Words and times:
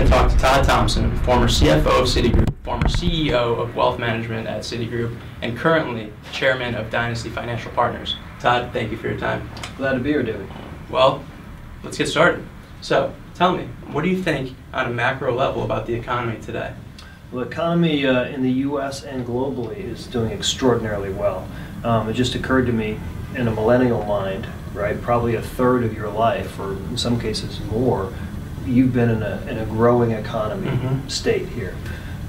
going 0.00 0.10
to 0.10 0.16
talk 0.16 0.30
to 0.30 0.38
Todd 0.38 0.64
Thomson, 0.64 1.14
former 1.18 1.46
CFO 1.46 2.00
of 2.00 2.06
Citigroup, 2.06 2.54
former 2.64 2.88
CEO 2.88 3.58
of 3.58 3.76
Wealth 3.76 3.98
Management 3.98 4.46
at 4.46 4.62
Citigroup, 4.62 5.14
and 5.42 5.58
currently 5.58 6.10
chairman 6.32 6.74
of 6.74 6.88
Dynasty 6.88 7.28
Financial 7.28 7.70
Partners. 7.72 8.16
Todd, 8.38 8.72
thank 8.72 8.90
you 8.90 8.96
for 8.96 9.08
your 9.08 9.18
time. 9.18 9.50
Glad 9.76 9.92
to 9.94 9.98
be 9.98 10.08
here, 10.08 10.22
David. 10.22 10.48
Well, 10.88 11.22
let's 11.82 11.98
get 11.98 12.08
started. 12.08 12.42
So, 12.80 13.14
tell 13.34 13.54
me, 13.54 13.64
what 13.92 14.02
do 14.02 14.08
you 14.08 14.22
think 14.22 14.56
on 14.72 14.86
a 14.86 14.90
macro 14.90 15.34
level 15.34 15.64
about 15.64 15.84
the 15.84 15.92
economy 15.92 16.40
today? 16.40 16.72
Well, 17.30 17.44
the 17.44 17.50
economy 17.50 18.06
uh, 18.06 18.24
in 18.24 18.42
the 18.42 18.52
U.S. 18.52 19.04
and 19.04 19.26
globally 19.26 19.84
is 19.84 20.06
doing 20.06 20.32
extraordinarily 20.32 21.12
well. 21.12 21.46
Um, 21.84 22.08
it 22.08 22.14
just 22.14 22.34
occurred 22.34 22.64
to 22.66 22.72
me 22.72 22.98
in 23.34 23.48
a 23.48 23.50
millennial 23.50 24.02
mind, 24.04 24.46
right, 24.72 24.98
probably 25.02 25.34
a 25.34 25.42
third 25.42 25.84
of 25.84 25.92
your 25.92 26.08
life, 26.08 26.58
or 26.58 26.72
in 26.72 26.96
some 26.96 27.20
cases 27.20 27.60
more, 27.66 28.14
you've 28.66 28.92
been 28.92 29.08
in 29.10 29.22
a, 29.22 29.40
in 29.48 29.58
a 29.58 29.64
growing 29.66 30.12
economy 30.12 30.68
Mhm. 30.70 31.10
state 31.10 31.48
here. 31.48 31.74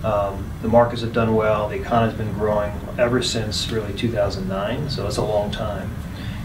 Um, 0.03 0.45
the 0.61 0.67
markets 0.67 1.01
have 1.01 1.13
done 1.13 1.35
well, 1.35 1.67
the 1.69 1.75
economy's 1.75 2.15
been 2.17 2.33
growing 2.33 2.71
ever 2.97 3.21
since 3.21 3.71
really 3.71 3.93
2009, 3.93 4.89
so 4.89 5.05
it's 5.07 5.17
a 5.17 5.23
long 5.23 5.51
time. 5.51 5.91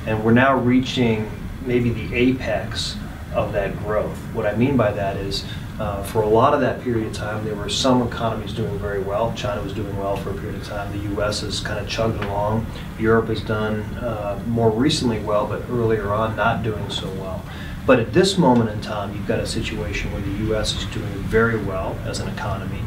And 0.07 0.23
we're 0.23 0.33
now 0.33 0.57
reaching 0.57 1.30
maybe 1.65 1.91
the 1.91 2.15
apex 2.15 2.97
of 3.35 3.53
that 3.55 3.79
growth. 3.83 4.17
What 4.35 4.47
I 4.47 4.55
mean 4.55 4.77
by 4.77 4.93
that 4.93 5.17
is, 5.17 5.45
uh, 5.80 6.03
for 6.05 6.23
a 6.23 6.29
lot 6.29 6.55
of 6.55 6.61
that 6.61 6.83
period 6.83 7.07
of 7.09 7.13
time, 7.13 7.45
there 7.45 7.55
were 7.55 7.69
some 7.69 8.01
economies 8.03 8.53
doing 8.53 8.79
very 8.79 9.01
well. 9.01 9.33
China 9.37 9.63
was 9.63 9.73
doing 9.73 9.95
well 9.99 10.16
for 10.16 10.30
a 10.30 10.35
period 10.35 10.55
of 10.57 10.65
time. 10.66 10.91
The 10.93 11.09
U.S. 11.15 11.41
has 11.41 11.61
kind 11.61 11.79
of 11.79 11.89
chugged 11.89 12.23
along. 12.25 12.66
Europe 12.99 13.29
has 13.29 13.41
done 13.43 13.80
uh, 14.01 14.39
more 14.47 14.71
recently 14.71 15.19
well, 15.21 15.47
but 15.47 15.63
earlier 15.71 16.13
on 16.15 16.35
not 16.37 16.63
doing 16.63 16.89
so 16.89 17.09
well. 17.21 17.43
But 17.87 18.01
at 18.01 18.13
this 18.13 18.37
moment 18.37 18.71
in 18.71 18.81
time, 18.81 19.15
you've 19.15 19.29
got 19.29 19.39
a 19.39 19.47
situation 19.47 20.13
where 20.13 20.21
the 20.21 20.45
U.S. 20.47 20.75
is 20.75 20.85
doing 20.87 21.07
very 21.29 21.63
well 21.63 21.97
as 22.05 22.19
an 22.19 22.29
economy, 22.29 22.83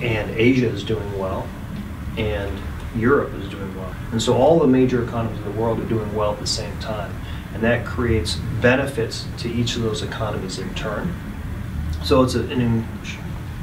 and 0.00 0.30
Asia 0.30 0.68
is 0.68 0.84
doing 0.84 1.18
well, 1.18 1.48
and 2.16 2.56
Europe 2.96 3.34
is 3.34 3.48
doing 3.48 3.76
well. 3.76 3.92
And 4.12 4.22
so 4.22 4.34
all 4.34 4.60
the 4.60 4.68
major 4.68 5.02
economies 5.02 5.38
of 5.38 5.44
the 5.44 5.60
world 5.60 5.80
are 5.80 5.88
doing 5.88 6.14
well 6.14 6.32
at 6.32 6.38
the 6.38 6.46
same 6.46 6.78
time. 6.78 7.12
And 7.52 7.62
that 7.62 7.84
creates 7.84 8.36
benefits 8.60 9.26
to 9.38 9.48
each 9.48 9.76
of 9.76 9.82
those 9.82 10.02
economies 10.02 10.58
in 10.58 10.72
turn. 10.74 11.14
So 12.04 12.22
it's 12.22 12.34
a, 12.34 12.44
an, 12.50 12.86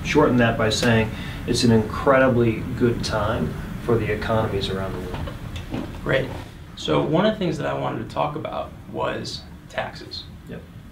shorten 0.04 0.38
that 0.38 0.58
by 0.58 0.70
saying 0.70 1.10
it's 1.48 1.64
an 1.64 1.72
incredibly 1.72 2.62
good 2.78 3.04
time 3.04 3.54
for 3.84 3.98
the 3.98 4.12
economies 4.12 4.70
around 4.70 4.94
the 4.94 5.12
world. 5.12 5.88
Great. 6.04 6.30
So, 6.76 7.02
one 7.02 7.26
of 7.26 7.34
the 7.34 7.40
things 7.40 7.58
that 7.58 7.68
I 7.68 7.74
wanted 7.74 8.08
to 8.08 8.14
talk 8.14 8.36
about 8.36 8.72
was 8.92 9.42
taxes. 9.70 10.24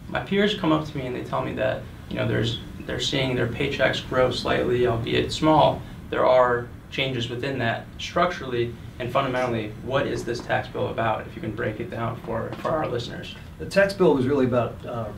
My 0.10 0.22
peers 0.22 0.56
come 0.56 0.72
up 0.72 0.88
to 0.88 0.98
me 0.98 1.06
and 1.06 1.16
they 1.16 1.24
tell 1.24 1.44
me 1.44 1.54
that, 1.54 1.84
you 2.10 2.18
know, 2.18 2.28
there's 2.28 2.60
they're 2.86 3.00
seeing 3.00 3.36
their 3.36 3.48
paychecks 3.48 4.08
grow 4.10 4.32
slightly, 4.32 4.88
albeit 4.88 5.32
small. 5.32 5.80
There 6.10 6.26
are 6.26 6.68
changes 6.90 7.30
within 7.30 7.60
that 7.60 7.86
structurally 8.00 8.74
and 8.98 9.12
fundamentally. 9.12 9.72
What 9.84 10.08
is 10.08 10.26
this 10.26 10.40
tax 10.40 10.68
bill 10.68 10.88
about? 10.88 11.28
If 11.28 11.36
you 11.36 11.42
can 11.42 11.52
break 11.52 11.80
it 11.80 11.92
down 11.92 12.20
for, 12.22 12.52
for 12.62 12.70
our 12.70 12.88
listeners. 12.88 13.36
The 13.60 13.68
tax 13.68 13.94
bill 13.94 14.16
was 14.16 14.26
really 14.26 14.46
about 14.46 14.74
um, 14.88 15.14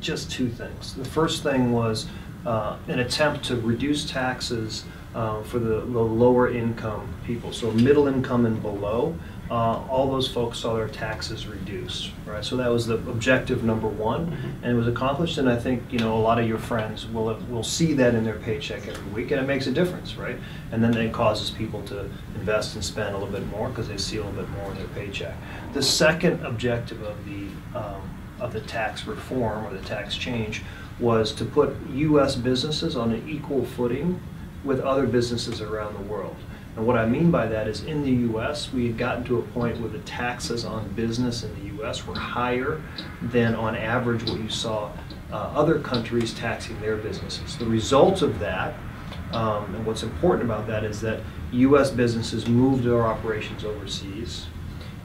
just 0.00 0.30
two 0.30 0.50
things. 0.50 0.94
The 0.94 1.04
first 1.04 1.42
thing 1.42 1.72
was 1.72 2.06
uh, 2.44 2.76
an 2.88 2.98
attempt 2.98 3.44
to 3.46 3.56
reduce 3.56 4.08
taxes 4.08 4.84
uh, 5.14 5.42
for 5.44 5.58
the, 5.58 5.80
the 5.80 6.00
lower 6.02 6.50
income 6.50 7.14
people, 7.24 7.52
so 7.52 7.72
middle 7.72 8.06
income 8.06 8.44
and 8.44 8.60
below. 8.60 9.16
Uh, 9.48 9.80
all 9.88 10.10
those 10.10 10.26
folks 10.26 10.58
saw 10.58 10.74
their 10.74 10.88
taxes 10.88 11.46
reduced, 11.46 12.10
right? 12.26 12.44
So 12.44 12.56
that 12.56 12.68
was 12.70 12.86
the 12.86 12.94
objective 12.94 13.62
number 13.62 13.86
one, 13.86 14.26
Mhm. 14.26 14.62
and 14.62 14.72
it 14.72 14.74
was 14.74 14.88
accomplished. 14.88 15.38
And 15.38 15.48
I 15.48 15.54
think 15.56 15.84
you 15.90 16.00
know 16.00 16.16
a 16.16 16.18
lot 16.18 16.40
of 16.40 16.48
your 16.48 16.58
friends 16.58 17.06
will 17.06 17.28
have, 17.28 17.48
will 17.48 17.62
see 17.62 17.92
that 17.94 18.14
in 18.16 18.24
their 18.24 18.34
paycheck 18.34 18.88
every 18.88 19.04
week, 19.12 19.30
and 19.30 19.40
it 19.40 19.46
makes 19.46 19.68
a 19.68 19.72
difference, 19.72 20.16
right? 20.16 20.36
And 20.72 20.82
then 20.82 20.96
it 20.96 21.12
causes 21.12 21.50
people 21.50 21.82
to 21.82 22.06
invest 22.34 22.74
and 22.74 22.84
spend 22.84 23.14
a 23.14 23.18
little 23.18 23.32
bit 23.32 23.46
more 23.48 23.68
because 23.68 23.86
they 23.86 23.98
see 23.98 24.16
a 24.16 24.24
little 24.24 24.40
bit 24.42 24.50
more 24.50 24.72
in 24.72 24.78
their 24.78 24.88
paycheck. 24.88 25.34
The 25.74 25.82
second 25.82 26.44
objective 26.44 27.02
of 27.02 27.14
the 27.24 27.78
um, 27.78 28.02
of 28.40 28.52
the 28.52 28.60
tax 28.60 29.06
reform 29.06 29.64
or 29.64 29.72
the 29.72 29.84
tax 29.86 30.14
change 30.16 30.62
was 31.00 31.32
to 31.32 31.44
put 31.44 31.74
U.S. 31.94 32.34
businesses 32.36 32.96
on 32.96 33.12
an 33.12 33.22
equal 33.28 33.64
footing 33.64 34.20
with 34.64 34.80
other 34.80 35.06
businesses 35.06 35.60
around 35.60 35.94
the 35.94 36.02
world. 36.02 36.36
And 36.76 36.86
what 36.86 36.98
I 36.98 37.06
mean 37.06 37.30
by 37.30 37.46
that 37.46 37.68
is 37.68 37.84
in 37.84 38.02
the 38.02 38.12
U.S., 38.30 38.70
we 38.70 38.86
had 38.86 38.98
gotten 38.98 39.24
to 39.24 39.38
a 39.38 39.42
point 39.42 39.80
where 39.80 39.88
the 39.88 40.00
taxes 40.00 40.66
on 40.66 40.86
business 40.90 41.42
in 41.42 41.54
the 41.54 41.74
U.S. 41.76 42.06
were 42.06 42.14
higher 42.14 42.82
than 43.22 43.54
on 43.54 43.74
average 43.74 44.22
what 44.28 44.38
you 44.38 44.50
saw 44.50 44.92
uh, 45.32 45.36
other 45.36 45.80
countries 45.80 46.34
taxing 46.34 46.78
their 46.80 46.96
businesses. 46.96 47.56
The 47.56 47.64
result 47.64 48.20
of 48.20 48.38
that, 48.40 48.74
um, 49.32 49.74
and 49.74 49.86
what's 49.86 50.02
important 50.02 50.44
about 50.44 50.66
that, 50.66 50.84
is 50.84 51.00
that 51.00 51.20
U.S. 51.52 51.90
businesses 51.90 52.46
moved 52.46 52.84
their 52.84 53.02
operations 53.06 53.64
overseas 53.64 54.46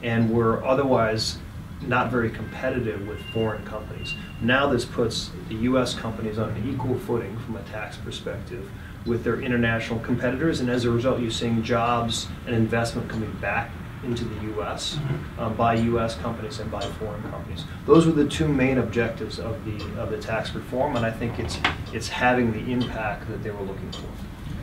and 0.02 0.30
were 0.30 0.62
otherwise 0.64 1.38
not 1.86 2.10
very 2.10 2.30
competitive 2.30 3.06
with 3.08 3.20
foreign 3.32 3.64
companies. 3.64 4.14
Now 4.40 4.68
this 4.68 4.84
puts 4.84 5.30
the 5.48 5.54
U.S. 5.54 5.94
companies 5.94 6.38
on 6.38 6.50
an 6.50 6.68
equal 6.68 6.98
footing 6.98 7.36
from 7.38 7.56
a 7.56 7.62
tax 7.62 7.96
perspective 7.96 8.70
with 9.06 9.24
their 9.24 9.40
international 9.40 9.98
competitors, 10.00 10.60
and 10.60 10.70
as 10.70 10.84
a 10.84 10.90
result, 10.90 11.20
you're 11.20 11.30
seeing 11.30 11.62
jobs 11.62 12.28
and 12.46 12.54
investment 12.54 13.08
coming 13.08 13.32
back 13.40 13.70
into 14.04 14.24
the 14.24 14.42
U.S. 14.54 14.98
um, 15.38 15.54
by 15.54 15.74
U.S. 15.74 16.16
companies 16.16 16.58
and 16.58 16.70
by 16.70 16.80
foreign 16.80 17.22
companies. 17.30 17.64
Those 17.86 18.06
were 18.06 18.12
the 18.12 18.28
two 18.28 18.48
main 18.48 18.78
objectives 18.78 19.38
of 19.38 19.64
the 19.64 20.00
of 20.00 20.10
the 20.10 20.18
tax 20.18 20.54
reform, 20.54 20.96
and 20.96 21.06
I 21.06 21.10
think 21.10 21.38
it's 21.38 21.58
it's 21.92 22.08
having 22.08 22.52
the 22.52 22.72
impact 22.72 23.28
that 23.28 23.42
they 23.42 23.50
were 23.50 23.62
looking 23.62 23.92
for. 23.92 24.08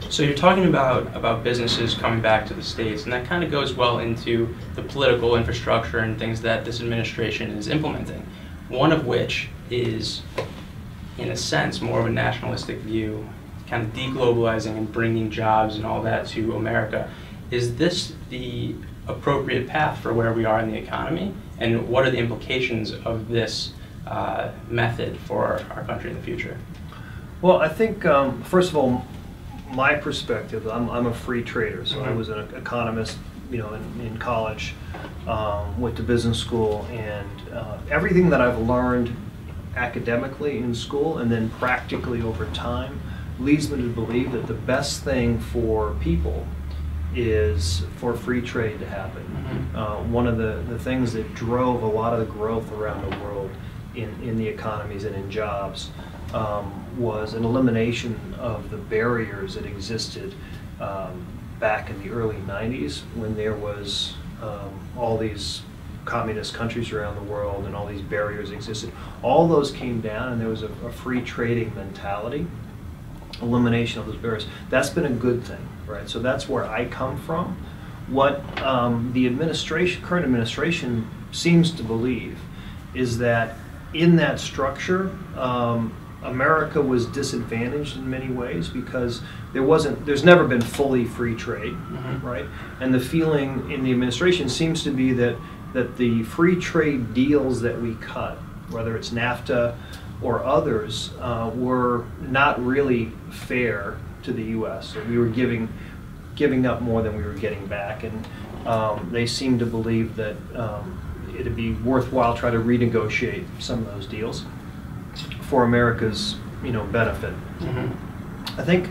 So 0.09 0.23
you're 0.23 0.35
talking 0.35 0.65
about 0.65 1.15
about 1.15 1.43
businesses 1.43 1.93
coming 1.93 2.21
back 2.21 2.45
to 2.47 2.53
the 2.53 2.63
states, 2.63 3.03
and 3.03 3.13
that 3.13 3.25
kind 3.25 3.43
of 3.43 3.51
goes 3.51 3.73
well 3.73 3.99
into 3.99 4.55
the 4.75 4.81
political 4.81 5.35
infrastructure 5.35 5.99
and 5.99 6.17
things 6.17 6.41
that 6.41 6.65
this 6.65 6.81
administration 6.81 7.51
is 7.51 7.67
implementing. 7.67 8.25
One 8.69 8.91
of 8.91 9.05
which 9.05 9.49
is, 9.69 10.21
in 11.17 11.29
a 11.29 11.35
sense, 11.35 11.81
more 11.81 11.99
of 11.99 12.05
a 12.05 12.09
nationalistic 12.09 12.79
view, 12.79 13.27
kind 13.69 13.83
of 13.85 13.93
deglobalizing 13.93 14.77
and 14.77 14.91
bringing 14.91 15.29
jobs 15.29 15.75
and 15.75 15.85
all 15.85 16.01
that 16.01 16.25
to 16.27 16.55
America. 16.55 17.09
Is 17.51 17.75
this 17.75 18.13
the 18.29 18.75
appropriate 19.07 19.67
path 19.67 19.99
for 19.99 20.13
where 20.13 20.33
we 20.33 20.45
are 20.45 20.59
in 20.59 20.71
the 20.71 20.77
economy, 20.77 21.33
and 21.59 21.87
what 21.87 22.05
are 22.05 22.11
the 22.11 22.17
implications 22.17 22.91
of 22.93 23.27
this 23.29 23.73
uh, 24.07 24.51
method 24.69 25.17
for 25.17 25.61
our 25.71 25.83
country 25.83 26.09
in 26.11 26.15
the 26.15 26.23
future? 26.23 26.57
Well, 27.41 27.57
I 27.57 27.67
think 27.67 28.05
um, 28.05 28.41
first 28.43 28.71
of 28.71 28.77
all, 28.77 29.05
my 29.71 29.93
perspective. 29.93 30.67
I'm, 30.67 30.89
I'm 30.89 31.05
a 31.05 31.13
free 31.13 31.43
trader, 31.43 31.85
so 31.85 32.03
I 32.03 32.07
Mhm. 32.07 32.17
was 32.17 32.29
an 32.29 32.39
economist, 32.55 33.17
you 33.51 33.59
know, 33.59 33.73
in, 33.75 34.01
in 34.01 34.17
college, 34.17 34.73
um, 35.27 35.79
went 35.79 35.95
to 35.97 36.03
business 36.03 36.39
school, 36.39 36.87
and 36.91 37.29
uh, 37.53 37.77
everything 37.91 38.31
that 38.31 38.41
I've 38.41 38.57
learned 38.59 39.15
academically 39.75 40.57
in 40.57 40.73
school 40.73 41.19
and 41.19 41.31
then 41.31 41.49
practically 41.59 42.21
over 42.23 42.45
time 42.47 42.99
leads 43.39 43.69
me 43.69 43.81
to 43.81 43.89
believe 43.89 44.31
that 44.33 44.47
the 44.47 44.53
best 44.53 45.03
thing 45.03 45.39
for 45.39 45.95
people 46.01 46.45
is 47.15 47.83
for 47.97 48.13
free 48.13 48.41
trade 48.41 48.79
to 48.79 48.85
happen. 48.85 49.23
Mhm. 49.73 49.77
Uh, 49.77 50.03
one 50.03 50.27
of 50.27 50.37
the, 50.37 50.63
the 50.69 50.77
things 50.77 51.13
that 51.13 51.33
drove 51.33 51.81
a 51.81 51.87
lot 51.87 52.13
of 52.13 52.19
the 52.19 52.25
growth 52.25 52.71
around 52.71 53.09
the 53.09 53.17
world 53.19 53.49
in, 53.95 54.09
in 54.21 54.37
the 54.37 54.47
economies 54.47 55.03
and 55.05 55.15
in 55.15 55.31
jobs 55.31 55.89
um, 56.33 56.71
was 56.97 57.33
an 57.33 57.43
elimination 57.43 58.35
of 58.37 58.69
the 58.69 58.77
barriers 58.77 59.55
that 59.55 59.65
existed 59.65 60.35
um, 60.79 61.25
back 61.59 61.89
in 61.89 62.01
the 62.03 62.09
early 62.11 62.35
90s 62.47 63.01
when 63.15 63.35
there 63.35 63.55
was 63.55 64.13
um, 64.43 64.79
all 64.97 65.17
these 65.17 65.63
communist 66.05 66.53
countries 66.53 66.91
around 66.91 67.15
the 67.15 67.31
world 67.31 67.65
and 67.65 67.75
all 67.75 67.85
these 67.85 68.01
barriers 68.01 68.51
existed. 68.51 68.91
All 69.21 69.47
those 69.47 69.71
came 69.71 69.99
down 70.01 70.31
and 70.31 70.41
there 70.41 70.47
was 70.47 70.63
a, 70.63 70.69
a 70.85 70.91
free 70.91 71.21
trading 71.21 71.73
mentality 71.75 72.47
elimination 73.41 73.99
of 73.99 74.07
those 74.07 74.17
barriers. 74.17 74.47
That's 74.69 74.89
been 74.89 75.05
a 75.05 75.09
good 75.11 75.43
thing, 75.43 75.67
right? 75.87 76.09
So 76.09 76.19
that's 76.19 76.47
where 76.49 76.65
I 76.65 76.85
come 76.85 77.17
from. 77.21 77.57
What 78.07 78.41
um, 78.61 79.11
the 79.13 79.27
administration, 79.27 80.01
current 80.03 80.25
administration, 80.25 81.07
seems 81.31 81.71
to 81.71 81.83
believe 81.83 82.39
is 82.93 83.17
that 83.19 83.55
in 83.93 84.15
that 84.15 84.39
structure, 84.39 85.15
um, 85.37 85.93
America 86.23 86.81
was 86.81 87.05
disadvantaged 87.05 87.95
in 87.97 88.09
many 88.09 88.27
ways 88.29 88.67
because 88.67 89.21
there 89.53 89.63
wasn't, 89.63 90.05
there's 90.05 90.23
never 90.23 90.45
been 90.45 90.61
fully 90.61 91.05
free 91.05 91.35
trade, 91.35 91.73
Mhm. 91.73 92.21
right? 92.23 92.45
And 92.81 92.93
the 92.93 92.99
feeling 92.99 93.71
in 93.71 93.83
the 93.83 93.91
administration 93.91 94.49
seems 94.49 94.83
to 94.83 94.91
be 94.91 95.13
that 95.13 95.35
that 95.71 95.97
the 95.97 96.23
free 96.23 96.55
trade 96.55 97.13
deals 97.13 97.61
that 97.61 97.79
we 97.79 97.93
cut, 98.01 98.39
whether 98.71 98.97
it's 98.97 99.11
NAFTA 99.11 99.75
or 100.21 100.43
others, 100.43 101.11
uh, 101.19 101.49
were 101.53 102.05
not 102.21 102.63
really 102.63 103.11
fair 103.31 103.97
to 104.23 104.33
the 104.33 104.43
U.S. 104.43 104.93
So 104.93 105.03
we 105.03 105.17
were 105.17 105.27
giving 105.27 105.69
giving 106.35 106.65
up 106.65 106.81
more 106.81 107.01
than 107.01 107.17
we 107.17 107.23
were 107.23 107.33
getting 107.33 107.65
back, 107.67 108.03
and 108.03 108.27
um, 108.65 109.09
they 109.11 109.25
seemed 109.25 109.59
to 109.59 109.65
believe 109.65 110.15
that 110.15 110.35
um, 110.55 111.01
it'd 111.37 111.55
be 111.55 111.73
worthwhile 111.73 112.35
try 112.35 112.49
to 112.49 112.59
renegotiate 112.59 113.45
some 113.59 113.79
of 113.79 113.85
those 113.87 114.05
deals 114.05 114.45
for 115.41 115.63
America's 115.63 116.35
you 116.63 116.71
know, 116.71 116.83
benefit. 116.85 117.33
Mhm. 117.59 117.91
I 118.57 118.63
think 118.63 118.89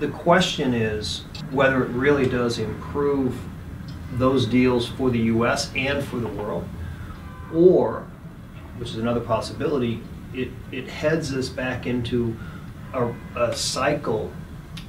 the 0.00 0.08
question 0.08 0.74
is 0.74 1.24
whether 1.50 1.82
it 1.84 1.88
really 1.90 2.26
does 2.26 2.58
improve 2.58 3.36
those 4.16 4.46
deals 4.46 4.86
for 4.86 5.10
the 5.10 5.18
US 5.18 5.72
and 5.74 6.02
for 6.04 6.16
the 6.16 6.28
world, 6.28 6.64
or, 7.52 8.04
which 8.78 8.90
is 8.90 8.98
another 8.98 9.20
possibility, 9.20 10.00
it, 10.34 10.48
it 10.72 10.88
heads 10.88 11.32
us 11.34 11.48
back 11.48 11.86
into 11.86 12.36
a, 12.92 13.12
a 13.36 13.54
cycle 13.54 14.32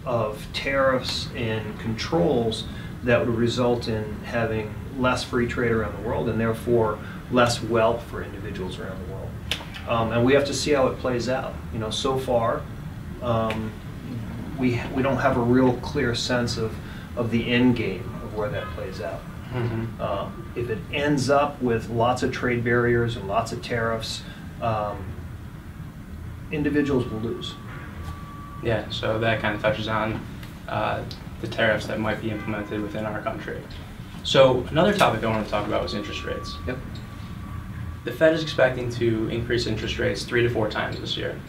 of 0.06 0.46
tariffs 0.54 1.30
and 1.36 1.80
controls 1.80 2.66
that 3.04 3.20
would 3.20 3.36
result 3.36 3.88
in 3.88 4.04
having 4.24 4.74
less 4.98 5.24
free 5.24 5.48
trade 5.48 5.72
around 5.72 5.96
the 6.02 6.08
world 6.08 6.30
and 6.30 6.40
therefore 6.40 6.98
less 7.32 7.62
wealth 7.62 8.04
for 8.04 8.24
individuals 8.24 8.80
around 8.80 8.98
the 9.08 9.14
world. 9.14 9.30
Um, 9.88 10.12
and 10.12 10.26
we 10.26 10.34
have 10.34 10.46
to 10.46 10.54
see 10.54 10.72
how 10.72 10.88
it 10.88 10.98
plays 11.00 11.30
out. 11.30 11.54
You 11.74 11.80
know, 11.80 11.90
so 11.90 12.18
far, 12.18 12.62
um, 13.22 13.72
we, 14.58 14.82
we 14.96 15.04
don't 15.04 15.18
have 15.18 15.38
a 15.38 15.42
real 15.42 15.74
clear 15.78 16.16
sense 16.16 16.58
of, 16.58 16.74
of 17.16 17.30
the 17.32 17.52
end 17.52 17.76
game 17.76 18.10
of 18.24 18.36
where 18.36 18.50
that 18.50 18.66
plays 18.70 19.02
out. 19.02 19.22
Mhm. 19.54 20.00
Um, 20.00 20.52
If 20.56 20.70
it 20.70 20.80
ends 20.94 21.30
up 21.30 21.62
with 21.62 21.90
lots 21.90 22.24
of 22.24 22.32
trade 22.32 22.64
barriers 22.64 23.16
and 23.16 23.28
lots 23.28 23.52
of 23.52 23.62
tariffs, 23.62 24.24
um, 24.62 24.98
individuals 26.52 27.06
will 27.08 27.20
lose. 27.20 27.56
Yeah, 28.64 28.90
so 28.90 29.20
that 29.20 29.42
kind 29.42 29.56
of 29.56 29.62
touches 29.62 29.88
on 29.88 30.26
uh, 30.68 31.04
the 31.42 31.48
tariffs 31.48 31.88
that 31.88 32.00
might 32.00 32.22
be 32.22 32.32
implemented 32.32 32.82
within 32.82 33.06
our 33.06 33.22
country. 33.22 33.62
So 34.24 34.62
another 34.72 34.94
topic 34.94 35.24
I 35.24 35.28
want 35.28 35.46
to 35.46 35.52
talk 35.52 35.68
about 35.68 35.84
was 35.84 35.94
interest 35.94 36.24
rates. 36.24 36.56
Yep. 36.66 36.78
The 38.06 38.12
Fed 38.12 38.34
is 38.34 38.44
expecting 38.44 38.90
to 38.92 39.30
increase 39.30 39.68
interest 39.68 40.00
rates 40.00 40.24
three 40.24 40.42
to 40.44 40.50
four 40.50 40.70
times 40.70 41.00
this 41.00 41.18
year. 41.18 41.40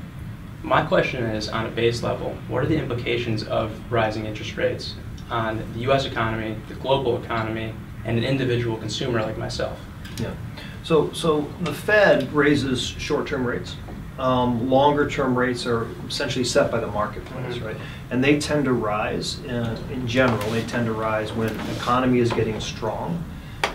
My 0.62 0.82
question 0.82 1.25
is, 1.25 1.49
on 1.49 1.66
a 1.66 1.70
base 1.70 2.02
level, 2.02 2.37
what 2.49 2.62
are 2.62 2.66
the 2.66 2.76
implications 2.76 3.44
of 3.44 3.78
rising 3.90 4.26
interest 4.26 4.56
rates 4.56 4.94
on 5.31 5.58
the 5.75 5.81
U.S. 5.81 6.06
economy, 6.06 6.56
the 6.69 6.75
global 6.75 7.22
economy, 7.22 7.72
and 8.04 8.19
an 8.19 8.25
individual 8.25 8.76
consumer 8.76 9.22
like 9.22 9.38
myself? 9.38 9.78
Yeah. 10.19 10.34
So, 10.82 11.12
so 11.12 11.50
the 11.60 11.72
Fed 11.72 12.32
raises 12.32 12.82
short-term 12.82 13.46
rates. 13.46 13.76
Um, 14.18 14.70
longer-term 14.70 15.36
rates 15.36 15.66
are 15.66 15.86
essentially 16.08 16.44
set 16.44 16.70
by 16.70 16.80
the 16.80 16.86
marketplace, 16.86 17.56
Mhm. 17.56 17.66
right? 17.66 17.76
And 18.10 18.24
they 18.24 18.38
tend 18.38 18.64
to 18.64 18.72
rise, 18.72 19.40
uh, 19.46 19.76
in 19.92 20.06
general, 20.06 20.50
they 20.50 20.62
tend 20.62 20.86
to 20.86 20.92
rise 20.92 21.32
when 21.32 21.54
the 21.54 21.72
economy 21.76 22.20
is 22.20 22.32
getting 22.32 22.58
strong. 22.60 23.22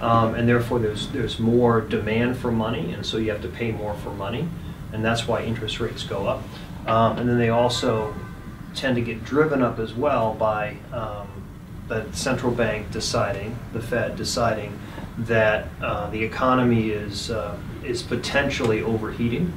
Um, 0.02 0.34
and 0.34 0.50
therefore, 0.50 0.80
there's, 0.80 1.10
there's 1.10 1.40
more 1.40 1.80
demand 1.80 2.38
for 2.38 2.52
money, 2.52 2.92
and 2.92 3.06
so 3.06 3.18
you 3.18 3.30
have 3.30 3.42
to 3.44 3.48
pay 3.48 3.72
more 3.72 3.94
for 4.04 4.10
money. 4.10 4.48
And 4.94 5.06
that's 5.06 5.28
why 5.28 5.44
interest 5.44 5.80
rates 5.80 6.04
go 6.04 6.26
up. 6.28 6.42
Um, 6.88 7.20
and 7.20 7.30
then 7.30 7.38
they 7.38 7.50
also 7.50 8.16
tend 8.74 8.96
to 8.96 9.02
get 9.02 9.24
driven 9.24 9.62
up 9.62 9.78
as 9.78 9.94
well 9.94 10.34
by 10.34 10.78
um, 10.92 11.28
the 11.88 12.06
central 12.14 12.52
bank 12.52 12.90
deciding, 12.92 13.58
the 13.74 13.82
Fed 13.82 14.16
deciding 14.16 14.80
that 15.20 15.68
uh, 15.84 16.10
the 16.10 16.24
economy 16.24 16.90
is, 16.90 17.30
uh, 17.30 17.56
is 17.84 18.02
potentially 18.02 18.82
overheating. 18.82 19.54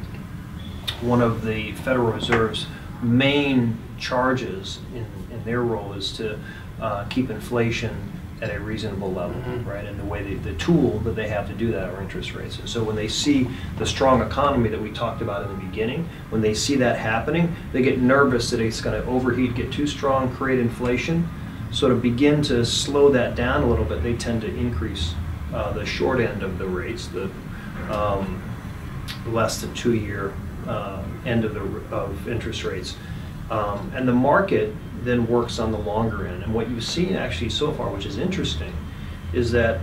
One 1.01 1.21
of 1.21 1.45
the 1.45 1.73
Federal 1.73 2.13
Reserve's 2.13 2.67
main 3.03 3.77
charges 3.99 4.79
in, 4.95 5.07
in 5.33 5.45
their 5.45 5.63
role 5.63 5.93
is 5.93 6.13
to 6.17 6.39
uh, 6.81 7.05
keep 7.05 7.31
inflation 7.31 8.13
at 8.43 8.55
a 8.55 8.59
reasonable 8.59 9.13
level, 9.13 9.37
Mhm. 9.43 9.65
right? 9.67 9.85
And 9.85 9.99
the 9.99 10.05
way 10.05 10.23
they, 10.23 10.35
the 10.35 10.55
tool 10.59 10.99
that 11.01 11.15
they 11.15 11.29
have 11.29 11.47
to 11.49 11.55
do 11.55 11.71
that 11.73 11.89
are 11.95 12.01
interest 12.03 12.35
rates. 12.35 12.59
And 12.59 12.69
so 12.69 12.83
when 12.83 12.97
they 12.97 13.09
see 13.09 13.49
the 13.79 13.87
strong 13.87 14.21
economy 14.23 14.69
that 14.71 14.81
we 14.83 14.91
talked 14.91 15.23
about 15.23 15.43
in 15.43 15.49
the 15.57 15.65
beginning, 15.65 16.09
when 16.31 16.43
they 16.43 16.53
see 16.53 16.75
that 16.77 16.99
happening, 16.99 17.55
they 17.73 17.81
get 17.83 18.01
nervous 18.01 18.51
that 18.51 18.61
it's 18.61 18.81
going 18.81 19.01
to 19.01 19.09
overheat, 19.09 19.55
get 19.55 19.71
too 19.73 19.87
strong, 19.87 20.35
create 20.35 20.59
inflation. 20.59 21.29
So 21.71 21.89
to 21.89 21.95
begin 21.95 22.43
to 22.43 22.65
slow 22.67 23.09
that 23.11 23.35
down 23.35 23.63
a 23.63 23.67
little 23.67 23.85
bit, 23.85 24.03
they 24.03 24.15
tend 24.15 24.43
to 24.43 24.49
increase 24.55 25.15
uh, 25.55 25.73
the 25.73 25.87
short 25.87 26.21
end 26.21 26.43
of 26.43 26.59
the 26.59 26.67
rates, 26.67 27.07
the 27.09 27.31
um, 27.91 28.43
less 29.29 29.61
than 29.61 29.73
two-year 29.75 30.33
uh, 30.69 31.03
end 31.27 31.45
of 31.45 31.55
the 31.55 31.61
of 31.95 32.29
interest 32.29 32.65
rates. 32.65 32.97
Um, 33.51 33.93
and 33.95 34.09
the 34.09 34.13
market 34.13 34.75
then 35.03 35.27
works 35.27 35.59
on 35.59 35.71
the 35.71 35.79
longer 35.79 36.27
end. 36.27 36.43
And 36.43 36.55
what 36.55 36.69
you've 36.71 36.85
seen 36.85 37.15
actually 37.15 37.51
so 37.51 37.73
far, 37.73 37.91
which 37.91 38.07
is 38.07 38.17
interesting, 38.19 38.73
is 39.33 39.53
that 39.53 39.81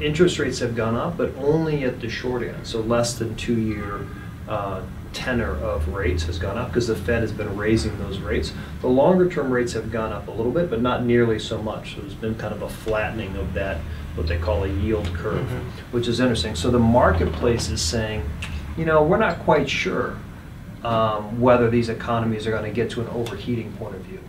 interest 0.00 0.38
rates 0.38 0.58
have 0.58 0.74
gone 0.76 0.94
up, 0.96 1.16
but 1.16 1.34
only 1.36 1.84
at 1.84 2.00
the 2.00 2.08
short 2.08 2.42
end. 2.42 2.66
So 2.66 2.80
less 2.80 3.14
than 3.18 3.34
two-year 3.36 4.06
uh, 4.48 4.82
tenor 5.12 5.52
of 5.58 5.88
rates 5.88 6.24
has 6.24 6.38
gone 6.38 6.58
up 6.58 6.68
because 6.68 6.86
the 6.86 6.96
Fed 6.96 7.20
has 7.22 7.32
been 7.32 7.56
raising 7.56 7.96
those 7.98 8.18
rates. 8.18 8.52
The 8.80 8.88
longer-term 8.88 9.50
rates 9.50 9.72
have 9.74 9.90
gone 9.90 10.12
up 10.12 10.28
a 10.28 10.30
little 10.30 10.52
bit, 10.52 10.68
but 10.70 10.82
not 10.82 11.04
nearly 11.04 11.38
so 11.38 11.62
much. 11.62 11.94
So 11.94 12.00
there's 12.00 12.14
been 12.14 12.34
kind 12.34 12.52
of 12.54 12.62
a 12.62 12.68
flattening 12.68 13.36
of 13.36 13.54
that, 13.54 13.78
what 14.16 14.26
they 14.26 14.38
call 14.38 14.64
a 14.64 14.68
yield 14.68 15.06
curve, 15.14 15.46
Mhm. 15.46 15.92
which 15.92 16.08
is 16.08 16.18
interesting. 16.20 16.54
So 16.54 16.70
the 16.70 16.78
marketplace 16.78 17.68
is 17.70 17.80
saying, 17.80 18.22
you 18.76 18.84
know, 18.84 19.02
we're 19.02 19.18
not 19.18 19.38
quite 19.40 19.68
sure 19.68 20.16
um, 20.82 21.40
whether 21.40 21.70
these 21.70 21.88
economies 21.88 22.46
are 22.46 22.50
going 22.50 22.64
to 22.64 22.70
get 22.70 22.90
to 22.90 23.00
an 23.00 23.08
overheating 23.08 23.72
point 23.74 23.94
of 23.94 24.02
view. 24.02 24.20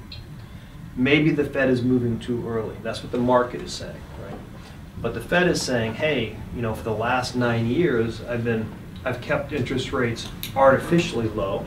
Maybe 0.96 1.32
the 1.32 1.46
Fed 1.46 1.70
is 1.70 1.82
moving 1.82 2.20
too 2.20 2.48
early. 2.48 2.76
That's 2.84 3.02
what 3.02 3.12
the 3.12 3.18
market 3.18 3.62
is 3.62 3.74
saying, 3.74 4.02
right? 4.24 4.40
But 5.02 5.14
the 5.14 5.22
Fed 5.22 5.48
is 5.48 5.62
saying, 5.62 5.96
hey, 5.96 6.36
you 6.56 6.62
know, 6.62 6.76
for 6.76 6.84
the 6.84 6.94
last 6.94 7.36
nine 7.36 7.66
years, 7.68 8.22
I've 8.24 8.44
been, 8.44 8.72
I've 9.04 9.20
kept 9.22 9.54
interest 9.54 9.92
rates 9.92 10.30
artificially 10.56 11.30
low, 11.30 11.66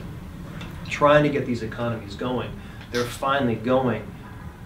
trying 0.89 1.25
to 1.25 1.29
get 1.29 1.45
these 1.45 1.63
economies 1.63 2.15
going. 2.15 2.51
They're 2.93 3.05
finally 3.05 3.57
going. 3.57 4.07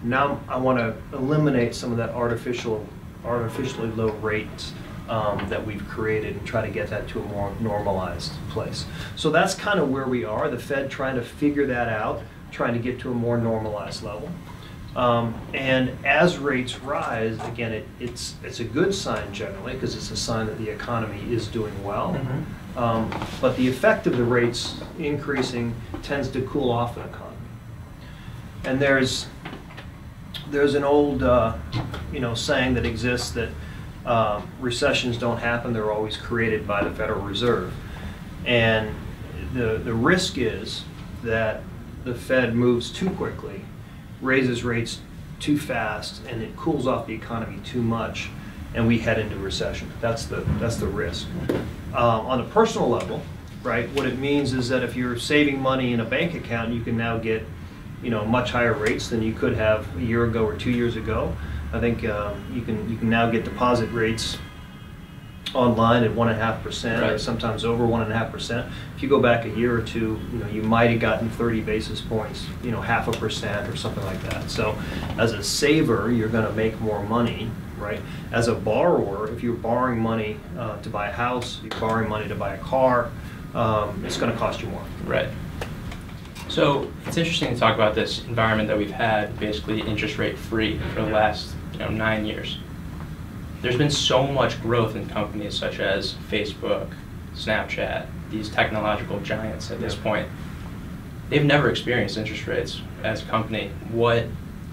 Now 0.03 0.39
I 0.47 0.57
want 0.57 0.77
to 0.77 0.95
eliminate 1.17 1.73
some 1.73 1.91
of 1.91 1.97
that 1.97 2.11
artificial, 2.11 2.85
artificially 3.25 3.89
low 3.89 4.11
rates 4.13 4.73
um, 5.11 5.45
that 5.49 5.67
we've 5.67 5.85
created 5.89 6.37
and 6.37 6.47
try 6.47 6.65
to 6.65 6.71
get 6.71 6.89
that 6.89 7.05
to 7.09 7.19
a 7.19 7.23
more 7.23 7.53
normalized 7.59 8.31
place. 8.49 8.85
So 9.17 9.29
that's 9.29 9.53
kind 9.53 9.77
of 9.77 9.89
where 9.89 10.07
we 10.07 10.23
are. 10.23 10.49
The 10.49 10.57
Fed 10.57 10.89
trying 10.89 11.15
to 11.15 11.21
figure 11.21 11.67
that 11.67 11.89
out, 11.89 12.21
trying 12.49 12.73
to 12.73 12.79
get 12.79 12.97
to 13.01 13.11
a 13.11 13.13
more 13.13 13.37
normalized 13.37 14.03
level. 14.03 14.31
Um, 14.95 15.39
and 15.53 15.91
as 16.05 16.37
rates 16.37 16.79
rise, 16.79 17.37
again, 17.45 17.73
it, 17.73 17.87
it's 17.99 18.35
it's 18.43 18.61
a 18.61 18.63
good 18.63 18.95
sign 18.95 19.33
generally 19.33 19.73
because 19.73 19.95
it's 19.95 20.11
a 20.11 20.17
sign 20.17 20.47
that 20.47 20.57
the 20.57 20.69
economy 20.69 21.33
is 21.33 21.47
doing 21.47 21.83
well. 21.83 22.13
Mhm. 22.13 22.77
Um, 22.77 23.27
but 23.41 23.57
the 23.57 23.67
effect 23.67 24.07
of 24.07 24.15
the 24.15 24.23
rates 24.23 24.81
increasing 24.97 25.75
tends 26.03 26.29
to 26.29 26.41
cool 26.43 26.71
off 26.71 26.95
an 26.95 27.03
economy. 27.03 27.37
And 28.63 28.79
there's 28.79 29.27
there's 30.49 30.75
an 30.75 30.83
old 30.85 31.23
uh, 31.23 31.55
you 32.13 32.21
know 32.21 32.33
saying 32.33 32.75
that 32.75 32.85
exists 32.85 33.31
that 33.31 33.49
uh, 34.05 34.41
recessions 34.59 35.17
don't 35.17 35.37
happen; 35.37 35.73
they're 35.73 35.91
always 35.91 36.17
created 36.17 36.67
by 36.67 36.83
the 36.83 36.91
Federal 36.91 37.21
Reserve. 37.21 37.73
And 38.45 38.95
the 39.53 39.81
the 39.83 39.93
risk 39.93 40.37
is 40.37 40.83
that 41.23 41.61
the 42.03 42.15
Fed 42.15 42.55
moves 42.55 42.91
too 42.91 43.09
quickly, 43.11 43.63
raises 44.21 44.63
rates 44.63 45.01
too 45.39 45.57
fast, 45.57 46.21
and 46.27 46.41
it 46.41 46.55
cools 46.55 46.87
off 46.87 47.07
the 47.07 47.13
economy 47.13 47.59
too 47.63 47.81
much, 47.81 48.29
and 48.73 48.87
we 48.87 48.99
head 48.99 49.19
into 49.19 49.35
recession. 49.37 49.91
That's 49.99 50.25
the 50.25 50.41
that's 50.59 50.77
the 50.77 50.87
risk. 50.87 51.27
Um, 51.93 52.25
on 52.25 52.39
a 52.39 52.45
personal 52.45 52.89
level, 52.89 53.21
right? 53.63 53.89
What 53.91 54.05
it 54.05 54.17
means 54.17 54.53
is 54.53 54.69
that 54.69 54.83
if 54.83 54.95
you're 54.95 55.17
saving 55.17 55.59
money 55.59 55.93
in 55.93 55.99
a 55.99 56.05
bank 56.05 56.33
account, 56.33 56.73
you 56.73 56.81
can 56.81 56.97
now 56.97 57.17
get, 57.17 57.43
you 58.01 58.09
know, 58.09 58.25
much 58.25 58.51
higher 58.51 58.73
rates 58.73 59.09
than 59.09 59.21
you 59.21 59.33
could 59.33 59.55
have 59.55 59.85
a 59.97 60.01
year 60.01 60.25
ago 60.25 60.45
or 60.45 60.55
two 60.55 60.71
years 60.71 60.95
ago. 60.95 61.35
I 61.73 61.79
think 61.79 62.05
um, 62.05 62.43
you 62.53 62.61
can 62.61 62.89
you 62.89 62.97
can 62.97 63.09
now 63.09 63.29
get 63.29 63.45
deposit 63.45 63.87
rates 63.91 64.37
online 65.53 66.03
at 66.03 66.13
one 66.13 66.29
and 66.29 66.39
a 66.39 66.43
half 66.43 66.63
percent, 66.63 67.03
or 67.03 67.17
sometimes 67.17 67.65
over 67.65 67.85
one 67.85 68.01
and 68.01 68.11
a 68.11 68.17
half 68.17 68.31
percent. 68.31 68.71
If 68.95 69.03
you 69.03 69.09
go 69.09 69.19
back 69.19 69.45
a 69.45 69.49
year 69.49 69.77
or 69.77 69.81
two, 69.81 70.19
you 70.31 70.39
know, 70.39 70.47
you 70.47 70.61
might 70.61 70.89
have 70.91 70.99
gotten 70.99 71.29
30 71.29 71.61
basis 71.61 72.01
points, 72.01 72.45
you 72.63 72.71
know, 72.71 72.81
half 72.81 73.07
a 73.07 73.11
percent 73.11 73.67
or 73.67 73.75
something 73.75 74.03
like 74.05 74.21
that. 74.23 74.49
So, 74.49 74.77
as 75.17 75.33
a 75.33 75.43
saver, 75.43 76.11
you're 76.11 76.29
going 76.29 76.45
to 76.45 76.53
make 76.53 76.79
more 76.79 77.03
money, 77.03 77.49
right? 77.77 77.99
As 78.31 78.47
a 78.47 78.55
borrower, 78.55 79.29
if 79.31 79.43
you're 79.43 79.55
borrowing 79.55 79.99
money 79.99 80.37
uh, 80.57 80.79
to 80.81 80.89
buy 80.89 81.09
a 81.09 81.11
house, 81.11 81.59
you're 81.61 81.79
borrowing 81.79 82.09
money 82.09 82.27
to 82.27 82.35
buy 82.35 82.55
a 82.55 82.59
car, 82.59 83.11
um, 83.53 84.03
it's 84.05 84.17
going 84.17 84.31
to 84.31 84.37
cost 84.37 84.61
you 84.61 84.67
more. 84.69 84.83
Right. 85.05 85.29
So 86.47 86.91
it's 87.05 87.17
interesting 87.17 87.53
to 87.53 87.59
talk 87.59 87.75
about 87.75 87.95
this 87.95 88.25
environment 88.25 88.67
that 88.67 88.77
we've 88.77 88.91
had, 88.91 89.37
basically 89.39 89.81
interest 89.81 90.17
rate 90.17 90.37
free 90.37 90.79
for 90.93 91.01
the 91.01 91.11
last 91.11 91.55
you 91.81 91.87
know 91.87 91.93
nine 91.93 92.25
years. 92.25 92.57
There's 93.61 93.77
been 93.77 93.91
so 93.91 94.25
much 94.25 94.61
growth 94.61 94.95
in 94.95 95.07
companies 95.07 95.57
such 95.57 95.79
as 95.79 96.13
Facebook, 96.29 96.87
Snapchat, 97.35 98.05
these 98.29 98.49
technological 98.49 99.19
giants 99.21 99.71
at 99.71 99.79
this 99.79 99.95
Yeah. 99.95 100.03
point. 100.03 100.27
They've 101.29 101.45
never 101.45 101.69
experienced 101.69 102.17
interest 102.17 102.45
rates 102.47 102.81
as 103.03 103.21
a 103.21 103.25
company. 103.25 103.69
What 103.91 104.25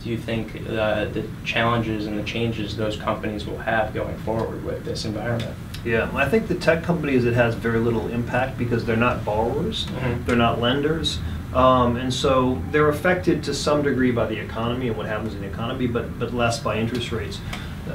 do 0.03 0.11
you 0.11 0.17
think 0.19 0.63
uh, 0.69 1.07
the 1.07 1.25
challenges 1.45 2.07
and 2.07 2.19
the 2.19 2.23
changes 2.23 2.77
those 2.77 2.97
companies 2.97 3.47
will 3.47 3.59
have 3.59 3.95
going 3.95 4.17
forward 4.19 4.65
with 4.65 4.85
this 4.85 5.05
environment? 5.05 5.55
Yeah, 5.85 6.09
I 6.15 6.29
think 6.29 6.49
the 6.49 6.55
tech 6.57 6.83
companies, 6.83 7.25
it 7.25 7.35
has 7.35 7.55
very 7.55 7.79
little 7.79 8.09
impact 8.09 8.59
because 8.59 8.85
they're 8.85 8.97
not 8.97 9.25
borrowers, 9.25 9.87
Mhm. 9.87 10.25
they're 10.27 10.37
not 10.37 10.61
lenders. 10.61 11.19
Um, 11.59 11.97
and 11.97 12.15
so 12.15 12.63
they're 12.71 12.89
affected 12.89 13.43
to 13.43 13.53
some 13.53 13.83
degree 13.83 14.13
by 14.13 14.27
the 14.27 14.39
economy 14.39 14.87
and 14.87 14.97
what 14.97 15.07
happens 15.07 15.35
in 15.35 15.41
the 15.41 15.49
economy, 15.49 15.89
but, 15.89 16.17
but 16.17 16.33
less 16.33 16.61
by 16.61 16.79
interest 16.79 17.11
rates. 17.11 17.41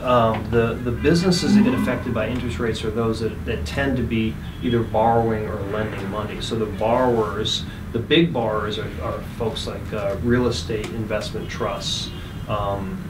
Um, 0.02 0.46
the, 0.52 0.74
the 0.74 0.92
businesses 0.92 1.56
that 1.56 1.64
get 1.64 1.74
affected 1.74 2.14
by 2.14 2.28
interest 2.28 2.60
rates 2.60 2.84
are 2.84 2.92
those 2.92 3.22
that, 3.22 3.46
that 3.46 3.66
tend 3.66 3.96
to 3.96 4.04
be 4.04 4.36
either 4.62 4.84
borrowing 4.84 5.48
or 5.48 5.56
lending 5.72 6.10
money. 6.10 6.42
So 6.42 6.56
the 6.56 6.66
borrowers, 6.66 7.64
the 7.94 8.00
big 8.00 8.34
borrowers 8.34 8.80
are, 8.80 8.90
are 9.02 9.22
folks 9.38 9.66
like 9.66 9.94
uh, 9.94 10.18
real 10.24 10.48
estate 10.48 10.88
investment 10.88 11.50
trusts, 11.50 12.10
um, 12.50 13.02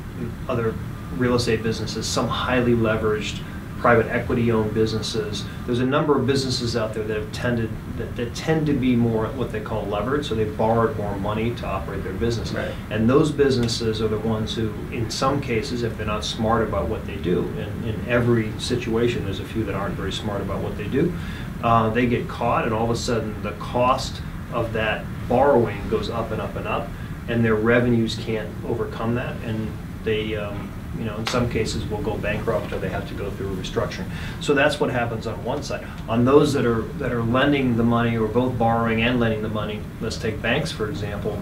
other 0.48 0.75
real 1.15 1.33
estate 1.33 1.63
businesses, 1.63 2.05
some 2.05 2.27
highly 2.27 2.74
leveraged 2.74 3.41
private 3.83 4.07
equity-owned 4.07 4.73
businesses. 4.73 5.43
There's 5.65 5.81
a 5.81 5.85
number 5.85 6.17
of 6.17 6.25
businesses 6.25 6.77
out 6.77 6.93
there 6.93 7.03
that 7.03 7.17
have 7.17 7.31
tended, 7.33 7.69
that, 7.97 8.15
that 8.15 8.33
tend 8.33 8.65
to 8.67 8.73
be 8.73 8.95
more 8.95 9.27
what 9.27 9.51
they 9.51 9.59
call 9.59 9.83
levered, 9.83 10.25
so 10.25 10.35
they've 10.35 10.57
borrowed 10.57 10.95
more 10.95 11.17
money 11.17 11.53
to 11.55 11.67
operate 11.67 12.01
their 12.01 12.13
business. 12.13 12.53
Right. 12.53 12.73
And 12.89 13.09
those 13.09 13.29
businesses 13.29 14.01
are 14.01 14.07
the 14.07 14.19
ones 14.19 14.55
who, 14.55 14.73
in 14.93 15.11
some 15.11 15.41
cases, 15.41 15.83
if 15.83 15.97
they're 15.97 16.05
not 16.05 16.23
smart 16.23 16.65
about 16.65 16.87
what 16.87 17.05
they 17.05 17.17
do, 17.17 17.39
and 17.59 17.85
in 17.85 17.99
every 18.07 18.57
situation, 18.57 19.25
there's 19.25 19.41
a 19.41 19.45
few 19.45 19.65
that 19.65 19.75
aren't 19.75 19.95
very 19.95 20.13
smart 20.13 20.39
about 20.41 20.63
what 20.63 20.77
they 20.77 20.87
do, 20.87 21.13
uh, 21.61 21.89
they 21.89 22.05
get 22.05 22.25
caught, 22.29 22.63
and 22.63 22.73
all 22.73 22.85
of 22.85 22.89
a 22.89 22.95
sudden, 22.95 23.35
the 23.43 23.51
cost 23.53 24.21
of 24.53 24.71
that 24.71 25.03
borrowing 25.27 25.89
goes 25.89 26.09
up 26.09 26.31
and 26.31 26.39
up 26.39 26.55
and 26.55 26.69
up, 26.69 26.87
and 27.27 27.43
their 27.43 27.55
revenues 27.55 28.15
can't 28.15 28.49
overcome 28.65 29.15
that, 29.15 29.35
and 29.43 29.69
they, 30.05 30.37
um, 30.37 30.71
you 30.97 31.05
know, 31.05 31.17
in 31.17 31.25
some 31.27 31.50
cases 31.50 31.85
will 31.88 32.01
go 32.01 32.17
bankrupt 32.17 32.71
or 32.71 32.79
they 32.79 32.89
have 32.89 33.07
to 33.07 33.13
go 33.13 33.31
through 33.31 33.53
a 33.53 33.55
restructuring. 33.55 34.09
So 34.41 34.53
that's 34.53 34.79
what 34.79 34.91
happens 34.91 35.27
on 35.27 35.43
one 35.43 35.63
side. 35.63 35.85
On 36.07 36.25
those 36.25 36.53
that 36.53 36.65
are, 36.65 36.83
that 37.00 37.12
are 37.12 37.23
lending 37.23 37.77
the 37.77 37.83
money 37.83 38.17
or 38.17 38.27
both 38.27 38.57
borrowing 38.57 39.01
and 39.01 39.19
lending 39.19 39.41
the 39.41 39.50
money, 39.50 39.81
let's 40.01 40.17
take 40.17 40.41
banks, 40.41 40.71
for 40.71 40.89
example, 40.89 41.41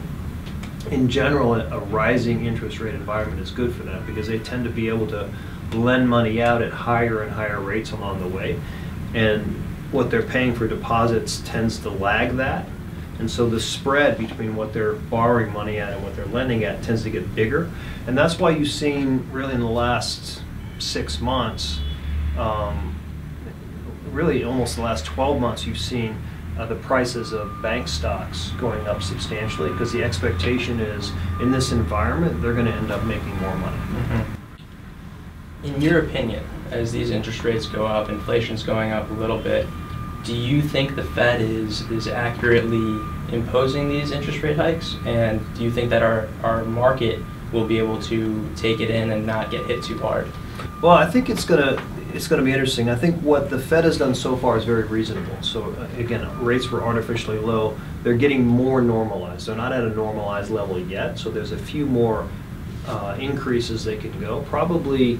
in 0.89 1.09
general, 1.09 1.55
a 1.55 1.61
a 1.71 1.79
rising 1.79 2.45
interest 2.45 2.79
rate 2.79 2.95
environment 2.95 3.39
is 3.39 3.51
good 3.51 3.73
for 3.75 3.83
them 3.83 4.03
because 4.05 4.27
they 4.27 4.39
tend 4.39 4.63
to 4.63 4.69
be 4.69 4.87
able 4.87 5.07
to 5.07 5.29
lend 5.73 6.09
money 6.09 6.41
out 6.41 6.61
at 6.61 6.71
higher 6.71 7.21
and 7.21 7.31
higher 7.31 7.59
rates 7.59 7.91
along 7.91 8.19
the 8.19 8.27
way. 8.27 8.59
And 9.13 9.43
what 9.91 10.09
they're 10.09 10.23
paying 10.23 10.55
for 10.55 10.67
deposits 10.67 11.41
tends 11.45 11.79
to 11.79 11.89
lag 11.89 12.37
that. 12.37 12.65
And 13.21 13.29
so 13.29 13.47
the 13.47 13.59
spread 13.59 14.17
between 14.17 14.55
what 14.55 14.73
they're 14.73 14.93
borrowing 14.93 15.53
money 15.53 15.77
at 15.77 15.93
and 15.93 16.03
what 16.03 16.15
they're 16.15 16.25
lending 16.25 16.63
at 16.63 16.81
tends 16.81 17.03
to 17.03 17.11
get 17.11 17.35
bigger. 17.35 17.69
And 18.07 18.17
that's 18.17 18.39
why 18.39 18.49
you've 18.49 18.71
seen 18.71 19.29
really 19.31 19.53
in 19.53 19.59
the 19.59 19.67
last 19.67 20.41
six 20.79 21.21
months, 21.21 21.81
um, 22.35 22.95
really 24.09 24.43
almost 24.43 24.75
the 24.75 24.81
last 24.81 25.05
12 25.05 25.39
months, 25.39 25.67
you've 25.67 25.77
seen 25.77 26.19
uh, 26.57 26.65
the 26.65 26.73
prices 26.77 27.31
of 27.31 27.61
bank 27.61 27.87
stocks 27.87 28.49
going 28.59 28.87
up 28.87 29.03
substantially 29.03 29.69
because 29.69 29.93
the 29.93 30.03
expectation 30.03 30.79
is 30.79 31.11
in 31.41 31.51
this 31.51 31.71
environment, 31.71 32.41
they're 32.41 32.55
going 32.55 32.65
to 32.65 32.73
end 32.73 32.91
up 32.91 33.03
making 33.03 33.39
more 33.39 33.55
money. 33.57 34.25
In 35.63 35.79
your 35.79 35.99
opinion, 35.99 36.43
as 36.71 36.91
these 36.91 37.11
interest 37.11 37.43
rates 37.43 37.67
go 37.67 37.85
up, 37.85 38.09
inflation's 38.09 38.63
going 38.63 38.91
up 38.91 39.11
a 39.11 39.13
little 39.13 39.37
bit, 39.37 39.67
do 40.23 40.35
you 40.35 40.61
think 40.61 40.95
the 40.95 41.03
Fed 41.03 41.41
is, 41.41 41.81
is 41.91 42.07
accurately 42.07 42.99
imposing 43.35 43.89
these 43.89 44.11
interest 44.11 44.41
rate 44.41 44.57
hikes? 44.57 44.95
And 45.05 45.41
do 45.55 45.63
you 45.63 45.71
think 45.71 45.89
that 45.89 46.03
our, 46.03 46.27
our 46.43 46.63
market 46.63 47.19
will 47.51 47.65
be 47.65 47.77
able 47.77 48.01
to 48.03 48.49
take 48.55 48.79
it 48.79 48.89
in 48.89 49.11
and 49.11 49.25
not 49.25 49.51
get 49.51 49.65
hit 49.65 49.83
too 49.83 49.97
hard? 49.97 50.31
Well, 50.81 50.93
I 50.93 51.09
think 51.09 51.29
it's 51.29 51.45
gonna, 51.45 51.81
it's 52.13 52.27
gonna 52.27 52.43
be 52.43 52.51
interesting. 52.51 52.89
I 52.89 52.95
think 52.95 53.21
what 53.21 53.49
the 53.49 53.59
Fed 53.59 53.83
has 53.83 53.97
done 53.97 54.15
so 54.15 54.35
far 54.35 54.57
is 54.57 54.65
very 54.65 54.83
reasonable. 54.83 55.41
So 55.41 55.71
uh, 55.73 55.87
again, 55.99 56.27
rates 56.43 56.69
were 56.71 56.83
artificially 56.83 57.39
low. 57.39 57.77
They're 58.03 58.13
getting 58.13 58.45
more 58.45 58.81
normalized. 58.81 59.47
They're 59.47 59.55
not 59.55 59.73
at 59.73 59.83
a 59.83 59.89
normalized 59.89 60.49
level 60.51 60.79
yet, 60.79 61.19
so 61.19 61.29
there's 61.29 61.51
a 61.51 61.57
few 61.57 61.85
more 61.85 62.27
uh, 62.87 63.15
increases 63.19 63.83
they 63.83 63.97
can 63.97 64.17
go. 64.19 64.41
Probably 64.49 65.19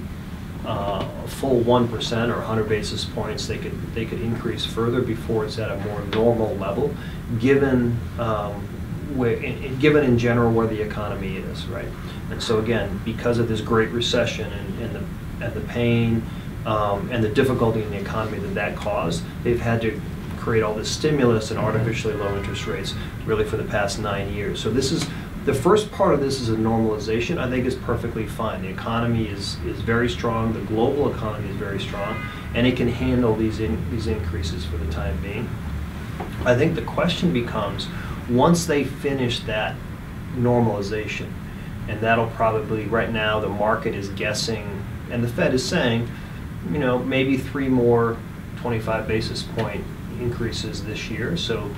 uh, 0.66 1.08
a 1.24 1.28
full 1.28 1.60
one 1.60 1.88
percent 1.88 2.32
or 2.32 2.36
100 2.36 2.70
basis 2.70 3.04
points, 3.06 3.48
they 3.48 3.58
could, 3.58 3.74
they 3.94 4.06
could 4.06 4.22
increase 4.22 4.66
further 4.66 5.02
before 5.02 5.46
it's 5.46 5.58
at 5.58 5.72
a 5.72 5.78
more 5.88 6.02
normal 6.14 6.56
level, 6.58 6.94
given, 7.40 7.98
um, 8.20 8.54
where, 9.18 9.34
in- 9.34 9.64
in- 9.64 9.80
given 9.80 10.04
in 10.04 10.18
general 10.18 10.52
where 10.52 10.68
the 10.68 10.82
economy 10.82 11.38
is, 11.38 11.66
right? 11.68 11.88
And 12.30 12.42
so 12.42 12.60
again, 12.60 13.02
because 13.04 13.40
of 13.40 13.48
this 13.48 13.60
great 13.62 13.90
recession 13.90 14.52
and, 14.52 14.82
and 14.82 14.96
the, 14.96 15.46
and 15.46 15.54
the 15.54 15.62
pain 15.62 16.24
um, 16.66 17.10
and 17.12 17.24
the 17.24 17.30
difficulty 17.30 17.82
in 17.82 17.90
the 17.90 18.00
economy 18.00 18.38
that 18.40 18.54
that 18.54 18.76
caused, 18.76 19.24
they've 19.44 19.60
had 19.60 19.82
to 19.82 20.00
create 20.38 20.64
all 20.64 20.74
this 20.74 20.90
stimulus 20.90 21.52
and 21.52 21.60
artificially 21.60 22.14
low 22.16 22.36
interest 22.38 22.66
rates 22.66 22.94
really 23.26 23.44
for 23.46 23.58
the 23.58 23.64
past 23.64 24.00
nine 24.00 24.32
years. 24.34 24.60
So 24.62 24.70
this 24.72 24.92
is, 24.92 25.08
the 25.46 25.54
first 25.54 25.92
part 25.92 26.14
of 26.14 26.20
this 26.20 26.40
is 26.40 26.50
a 26.50 26.56
normalization, 26.56 27.40
I 27.40 27.50
think 27.50 27.66
is 27.66 27.76
perfectly 27.76 28.28
fine. 28.28 28.62
The 28.62 28.68
economy 28.68 29.28
is, 29.28 29.58
is 29.66 29.82
very 29.82 30.08
strong, 30.08 30.54
the 30.54 30.62
global 30.62 31.12
economy 31.12 31.50
is 31.50 31.56
very 31.56 31.80
strong, 31.80 32.22
and 32.54 32.68
it 32.68 32.78
can 32.78 32.88
handle 32.88 33.36
these, 33.36 33.60
in, 33.60 33.90
these 33.90 34.06
increases 34.06 34.66
for 34.66 34.78
the 34.78 34.92
time 34.92 35.20
being. 35.22 35.50
I 36.46 36.56
think 36.56 36.76
the 36.76 36.84
question 36.84 37.34
becomes, 37.34 37.88
once 38.30 38.68
they 38.68 38.84
finish 38.84 39.40
that 39.42 39.76
normalization, 40.36 41.32
and 41.88 42.00
that'll 42.02 42.30
probably, 42.30 42.86
right 42.86 43.12
now, 43.12 43.40
the 43.40 43.50
market 43.50 43.96
is 43.96 44.10
guessing, 44.10 44.86
and 45.10 45.24
the 45.24 45.28
Fed 45.28 45.56
is 45.56 45.68
saying, 45.68 46.08
you 46.72 46.78
know, 46.78 47.00
maybe 47.00 47.38
three 47.38 47.68
more 47.68 48.16
25 48.58 49.08
basis 49.08 49.42
point 49.42 49.84
increases 50.20 50.86
this 50.86 51.10
year, 51.10 51.36
so 51.36 51.72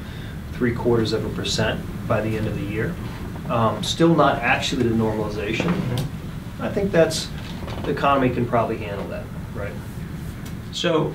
three 0.52 0.76
quarters 0.76 1.14
of 1.14 1.26
a 1.26 1.30
percent 1.30 1.80
by 2.10 2.20
the 2.20 2.38
end 2.38 2.46
of 2.46 2.56
the 2.56 2.66
year. 2.66 2.94
Um, 3.50 3.84
Still 3.84 4.16
not 4.16 4.40
actually 4.40 4.84
the 4.84 4.96
normalization. 4.96 5.72
I 6.60 6.70
think 6.70 6.92
that's, 6.92 7.30
the 7.84 7.92
economy 7.92 8.30
can 8.30 8.46
probably 8.46 8.78
handle 8.78 9.08
that, 9.08 9.26
right? 9.54 9.74
So, 10.72 11.14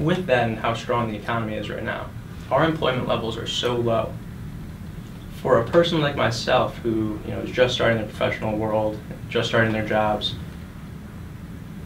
with 0.00 0.26
that 0.26 0.48
and 0.48 0.58
how 0.58 0.74
strong 0.74 1.10
the 1.10 1.16
economy 1.16 1.54
is 1.54 1.70
right 1.70 1.82
now, 1.82 2.10
our 2.50 2.64
employment 2.64 3.06
levels 3.06 3.36
are 3.38 3.46
so 3.46 3.76
low. 3.76 4.12
For 5.36 5.60
a 5.60 5.64
person 5.64 6.00
like 6.00 6.16
myself 6.16 6.76
who, 6.78 7.18
you 7.24 7.32
know, 7.32 7.40
is 7.40 7.50
just 7.50 7.74
starting 7.74 7.98
the 7.98 8.04
professional 8.04 8.56
world, 8.56 8.98
just 9.28 9.48
starting 9.48 9.72
their 9.72 9.86
jobs, 9.86 10.34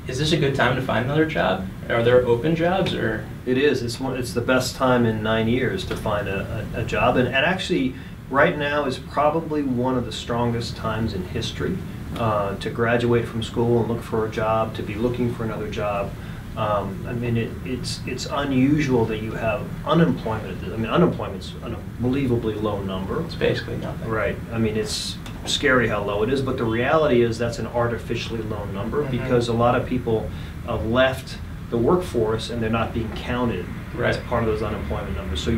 is 0.09 0.19
this 0.19 0.33
a 0.33 0.37
good 0.37 0.55
time 0.55 0.77
to 0.77 0.83
find 0.83 1.05
another 1.05 1.27
job? 1.27 1.67
Are 1.89 2.03
there 2.03 2.25
open 2.27 2.55
jobs 2.55 2.95
or? 2.95 3.27
It 3.45 3.59
is. 3.59 3.83
It's 3.83 4.01
one. 4.01 4.17
It's 4.17 4.33
the 4.33 4.41
best 4.41 4.77
time 4.77 5.07
in 5.07 5.23
nine 5.23 5.49
years 5.49 5.85
to 5.87 5.97
find 5.97 6.29
a, 6.29 6.67
a, 6.75 6.81
a 6.81 6.85
job, 6.85 7.17
and, 7.17 7.29
and 7.29 7.37
actually, 7.37 7.95
right 8.31 8.57
now 8.59 8.85
is 8.87 8.99
probably 8.99 9.63
one 9.63 9.97
of 9.97 10.05
the 10.05 10.13
strongest 10.13 10.77
times 10.77 11.15
in 11.15 11.23
history 11.29 11.77
uh, 12.17 12.57
to 12.57 12.71
graduate 12.71 13.27
from 13.27 13.43
school 13.43 13.81
and 13.81 13.89
look 13.89 14.03
for 14.03 14.27
a 14.27 14.31
job, 14.31 14.75
to 14.75 14.83
be 14.83 14.95
looking 14.95 15.33
for 15.35 15.45
another 15.45 15.69
job. 15.71 16.11
Um, 16.57 17.05
I 17.07 17.13
mean, 17.13 17.37
it, 17.37 17.51
it's 17.67 18.01
it's 18.07 18.25
unusual 18.25 19.05
that 19.07 19.19
you 19.19 19.33
have 19.33 19.63
unemployment. 19.85 20.65
I 20.65 20.77
mean, 20.79 20.87
unemployment's 20.87 21.53
an 21.63 21.75
unbelievably 21.77 22.55
low 22.55 22.81
number. 22.81 23.23
It's 23.27 23.35
basically 23.35 23.77
nothing. 23.77 24.09
Right. 24.09 24.37
I 24.51 24.57
mean, 24.59 24.75
it's 24.77 25.19
scary 25.45 25.87
how 25.89 26.03
low 26.03 26.23
it 26.23 26.33
is, 26.33 26.41
but 26.41 26.57
the 26.57 26.65
reality 26.65 27.21
is 27.21 27.37
that's 27.37 27.59
an 27.59 27.67
artificially 27.67 28.41
low 28.43 28.65
number 28.67 29.05
Mhm. 29.05 29.11
because 29.11 29.49
a 29.49 29.53
lot 29.53 29.75
of 29.75 29.87
people 29.87 30.31
have 30.67 30.87
left 30.87 31.37
the 31.69 31.77
workforce 31.77 32.49
and 32.49 32.63
they're 32.63 32.71
not 32.71 32.95
being 32.95 33.11
counted 33.13 33.67
as 34.05 34.17
part 34.19 34.43
of 34.43 34.49
those 34.49 34.63
unemployment 34.63 35.17
numbers. 35.17 35.41
So 35.41 35.51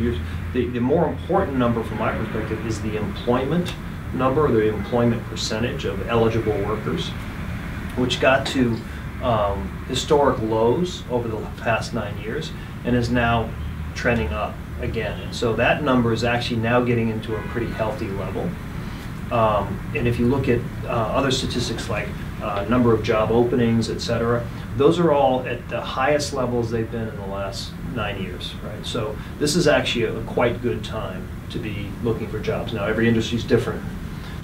the, 0.53 0.67
the 0.67 0.79
more 0.79 1.07
important 1.07 1.57
number 1.57 1.83
from 1.83 1.97
my 1.97 2.11
perspective 2.11 2.65
is 2.65 2.81
the 2.81 2.97
employment 2.97 3.73
number, 4.13 4.45
or 4.45 4.51
the 4.51 4.69
employment 4.69 5.23
percentage 5.25 5.85
of 5.85 6.07
eligible 6.07 6.57
workers, 6.65 7.09
which 7.97 8.19
got 8.19 8.47
to 8.47 8.75
um, 9.23 9.85
historic 9.87 10.39
lows 10.41 11.03
over 11.11 11.27
the 11.27 11.37
past 11.61 11.93
nine 11.93 12.17
years 12.19 12.51
and 12.85 12.95
is 12.95 13.09
now 13.09 13.49
trending 13.95 14.29
up 14.29 14.55
again. 14.81 15.19
And 15.19 15.35
so 15.35 15.53
that 15.55 15.83
number 15.83 16.13
is 16.13 16.23
actually 16.23 16.61
now 16.61 16.81
getting 16.81 17.09
into 17.09 17.35
a 17.35 17.41
pretty 17.49 17.67
healthy 17.67 18.07
level. 18.07 18.49
Um, 19.31 19.79
And 19.93 20.07
if 20.07 20.17
you 20.19 20.27
look 20.27 20.47
at 20.47 20.59
uh, 20.85 20.87
other 20.87 21.31
statistics 21.31 21.89
like 21.89 22.07
uh, 22.41 22.65
number 22.69 22.93
of 22.93 23.03
job 23.03 23.31
openings, 23.31 23.89
et 23.89 23.99
cetera, 24.01 24.47
those 24.77 24.97
are 24.97 25.11
all 25.11 25.45
at 25.45 25.67
the 25.69 25.81
highest 25.81 26.33
levels 26.33 26.71
they've 26.71 26.89
been 26.89 27.07
in 27.07 27.15
the 27.17 27.27
last 27.27 27.73
nine 27.95 28.21
years, 28.21 28.53
right? 28.63 28.85
So 28.85 29.17
this 29.39 29.55
is 29.55 29.67
actually 29.67 30.05
a 30.05 30.21
quite 30.23 30.61
good 30.61 30.83
time 30.83 31.27
to 31.51 31.59
be 31.59 31.89
looking 32.03 32.27
for 32.27 32.39
jobs. 32.39 32.73
Now, 32.73 32.85
every 32.85 33.07
industry 33.07 33.37
is 33.37 33.43
different, 33.43 33.83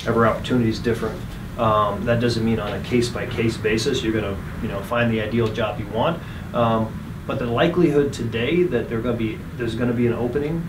every 0.08 0.28
opportunity 0.28 0.70
is 0.70 0.80
different. 0.80 1.20
Um, 1.58 2.06
That 2.06 2.20
doesn't 2.20 2.44
mean 2.44 2.60
on 2.60 2.74
a 2.74 2.82
case-by-case 2.82 3.58
basis, 3.58 4.04
you're 4.04 4.14
gonna, 4.14 4.38
you 4.62 4.68
know, 4.68 4.82
find 4.82 5.12
the 5.12 5.22
ideal 5.22 5.48
job 5.48 5.80
you 5.80 5.88
want. 5.88 6.22
Um, 6.54 7.02
But 7.28 7.40
the 7.40 7.48
likelihood 7.48 8.14
today 8.14 8.64
that 8.64 8.88
they're 8.88 9.02
gonna 9.02 9.18
be, 9.18 9.40
there's 9.58 9.74
gonna 9.74 9.94
be 9.94 10.06
an 10.06 10.14
opening, 10.14 10.68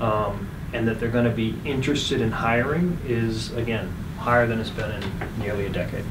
um, 0.00 0.46
and 0.72 0.86
that 0.86 1.00
they're 1.00 1.10
gonna 1.10 1.30
be 1.30 1.56
interested 1.64 2.20
in 2.20 2.30
hiring 2.30 2.98
is, 3.08 3.52
again, 3.56 3.88
higher 4.18 4.46
than 4.46 4.60
it's 4.60 4.70
been 4.70 4.90
in 4.90 5.02
nearly 5.40 5.66
a 5.66 5.68
decade. 5.68 6.04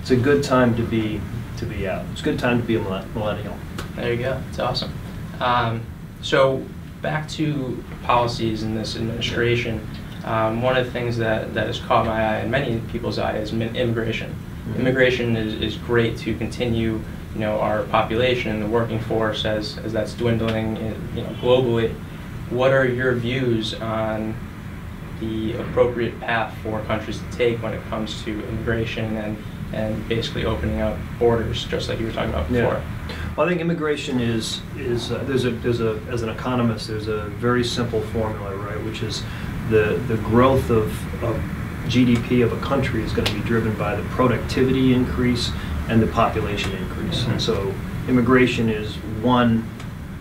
It's 0.00 0.10
a 0.10 0.16
good 0.16 0.44
time 0.44 0.76
to 0.76 0.82
be, 0.82 1.20
to 1.56 1.66
be 1.66 1.88
out. 1.88 2.04
It's 2.12 2.20
a 2.20 2.24
good 2.24 2.38
time 2.38 2.60
to 2.60 2.66
be 2.66 2.76
a 2.76 2.80
millennial. 3.14 3.56
There 3.96 4.12
you 4.12 4.22
go. 4.22 4.40
It's 4.50 4.58
awesome. 4.58 4.92
Um, 5.42 5.82
so 6.22 6.64
back 7.02 7.28
to 7.30 7.82
policies 8.04 8.62
in 8.62 8.74
this 8.76 8.96
administration. 8.96 9.86
Um, 10.24 10.62
one 10.62 10.76
of 10.76 10.86
the 10.86 10.92
things 10.92 11.16
that, 11.18 11.52
that 11.54 11.66
has 11.66 11.80
caught 11.80 12.06
my 12.06 12.12
eye 12.12 12.36
and 12.36 12.50
many 12.50 12.80
people's 12.92 13.18
eye 13.18 13.36
is 13.38 13.52
immigration. 13.52 14.34
Mhm. 14.68 14.78
Immigration 14.78 15.36
is, 15.36 15.54
is 15.54 15.76
great 15.76 16.16
to 16.18 16.34
continue, 16.36 17.00
you 17.34 17.40
know, 17.40 17.58
our 17.58 17.82
population 17.84 18.52
and 18.52 18.62
the 18.62 18.68
working 18.68 19.00
force 19.00 19.44
as, 19.44 19.78
as 19.78 19.92
that's 19.92 20.14
dwindling, 20.14 20.76
in, 20.76 20.94
you 21.16 21.22
know, 21.24 21.30
globally. 21.40 21.92
What 22.50 22.70
are 22.70 22.86
your 22.86 23.14
views 23.14 23.74
on 23.74 24.36
the 25.18 25.54
appropriate 25.54 26.20
path 26.20 26.56
for 26.62 26.80
countries 26.82 27.18
to 27.18 27.36
take 27.36 27.60
when 27.62 27.72
it 27.72 27.82
comes 27.90 28.22
to 28.24 28.30
immigration 28.48 29.16
and, 29.16 29.36
and 29.72 30.08
basically 30.08 30.44
opening 30.44 30.80
up 30.80 30.96
borders, 31.18 31.64
just 31.64 31.88
like 31.88 31.98
you 31.98 32.06
were 32.06 32.12
talking 32.12 32.30
about 32.30 32.48
Yeah. 32.50 32.80
Well, 33.36 33.46
I 33.46 33.48
think 33.48 33.62
immigration 33.62 34.20
is, 34.20 34.60
is, 34.76 35.10
uh, 35.10 35.24
there's 35.24 35.46
a, 35.46 35.52
there's 35.52 35.80
a, 35.80 35.98
as 36.10 36.20
an 36.20 36.28
economist, 36.28 36.88
there's 36.88 37.08
a 37.08 37.22
very 37.28 37.64
simple 37.64 38.02
formula, 38.02 38.54
right? 38.56 38.82
Which 38.84 39.02
is 39.02 39.22
the, 39.70 40.02
the 40.06 40.18
growth 40.18 40.68
of, 40.68 40.88
of 41.24 41.36
GDP 41.86 42.44
of 42.44 42.52
a 42.52 42.60
country 42.60 43.02
is 43.02 43.12
going 43.12 43.24
to 43.24 43.32
be 43.32 43.40
driven 43.40 43.74
by 43.78 43.96
the 43.96 44.02
productivity 44.10 44.92
increase 44.92 45.50
and 45.88 46.02
the 46.02 46.08
population 46.08 46.72
increase. 46.72 47.24
And 47.24 47.40
so 47.40 47.74
immigration 48.06 48.68
is 48.68 48.96
one 49.22 49.66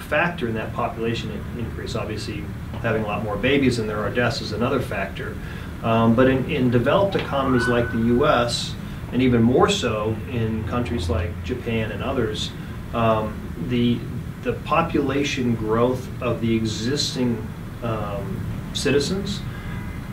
factor 0.07 0.47
in 0.47 0.53
that 0.53 0.71
population 0.71 1.31
increase. 1.57 1.95
Obviously, 1.95 2.45
having 2.81 3.03
a 3.03 3.07
lot 3.07 3.25
more 3.25 3.35
babies 3.35 3.75
than 3.75 3.87
there 3.87 3.99
are 3.99 4.09
deaths 4.09 4.39
is 4.39 4.53
another 4.53 4.79
factor. 4.79 5.35
Um, 5.83 6.15
But 6.15 6.29
in, 6.29 6.49
in 6.49 6.71
developed 6.71 7.15
economies 7.15 7.67
like 7.67 7.91
the 7.91 8.03
US, 8.19 8.73
and 9.11 9.21
even 9.21 9.41
more 9.41 9.67
so 9.67 10.15
in 10.31 10.63
countries 10.69 11.09
like 11.09 11.31
Japan 11.43 11.91
and 11.91 12.01
others, 12.01 12.51
um, 12.93 13.33
the, 13.69 13.99
the 14.43 14.53
population 14.63 15.55
growth 15.55 16.07
of 16.21 16.41
the 16.41 16.55
existing 16.55 17.47
um, 17.83 18.45
citizens, 18.73 19.41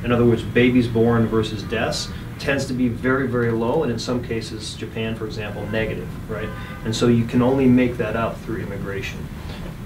in 0.05 0.13
other 0.13 0.25
words, 0.25 0.43
babies 0.43 0.87
born 0.87 1.27
versus 1.27 1.63
deaths, 1.65 2.09
tends 2.39 2.67
to 2.67 2.73
be 2.73 2.89
very, 2.89 3.27
very 3.27 3.51
low, 3.51 3.83
and 3.83 3.91
in 3.91 3.99
some 3.99 4.23
cases, 4.23 4.75
Japan, 4.75 5.15
for 5.15 5.27
example, 5.27 5.67
negative, 5.67 6.09
right? 6.31 6.49
And 6.85 6.95
so 6.95 7.09
you 7.09 7.25
can 7.25 7.43
only 7.43 7.67
make 7.67 7.97
that 7.97 8.15
up 8.17 8.39
through 8.43 8.63
immigration. 8.63 9.19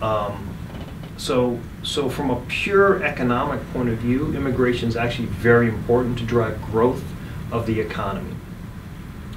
Um, 0.01 0.49
So, 1.19 1.61
so 1.83 2.09
from 2.09 2.31
a 2.31 2.41
pure 2.49 3.05
economic 3.05 3.61
point 3.73 3.91
of 3.91 3.99
view, 3.99 4.35
immigration 4.35 4.89
is 4.89 4.97
actually 4.97 5.29
very 5.29 5.69
important 5.69 6.19
to 6.19 6.25
drive 6.25 6.61
growth 6.73 7.05
of 7.53 7.67
the 7.67 7.81
economy. 7.81 8.35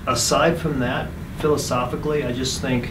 Aside 0.07 0.57
from 0.57 0.79
that, 0.79 1.09
philosophically, 1.38 2.24
I 2.24 2.31
just 2.31 2.59
think 2.62 2.89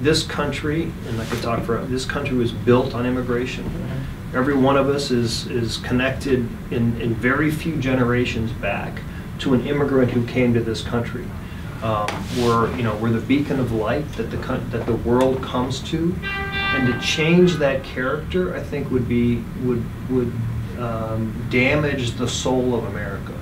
this 0.00 0.22
country, 0.22 0.92
and 1.06 1.20
I 1.20 1.24
could 1.26 1.42
talk 1.42 1.62
for, 1.64 1.78
this 1.78 2.04
country 2.04 2.36
was 2.36 2.52
built 2.52 2.94
on 2.94 3.06
immigration. 3.06 3.64
Every 4.34 4.54
one 4.54 4.76
of 4.76 4.88
us 4.88 5.10
is, 5.10 5.46
is 5.46 5.78
connected 5.78 6.48
in, 6.70 7.00
in 7.00 7.14
very 7.14 7.50
few 7.50 7.76
generations 7.76 8.52
back 8.52 9.00
to 9.40 9.54
an 9.54 9.66
immigrant 9.66 10.10
who 10.10 10.26
came 10.26 10.54
to 10.54 10.60
this 10.60 10.82
country. 10.82 11.24
Um, 11.82 12.08
we're, 12.38 12.74
you 12.76 12.82
know, 12.82 12.96
we're 12.96 13.10
the 13.10 13.20
beacon 13.20 13.60
of 13.60 13.72
light 13.72 14.10
that 14.14 14.30
the, 14.30 14.36
that 14.36 14.84
the 14.86 14.96
world 14.96 15.42
comes 15.42 15.80
to. 15.90 16.14
And 16.22 16.92
to 16.92 17.00
change 17.00 17.54
that 17.54 17.82
character, 17.84 18.54
I 18.54 18.62
think 18.62 18.90
would 18.90 19.08
be, 19.08 19.42
would, 19.62 19.82
would 20.10 20.32
um, 20.78 21.46
damage 21.50 22.12
the 22.12 22.28
soul 22.28 22.74
of 22.74 22.84
America, 22.84 23.34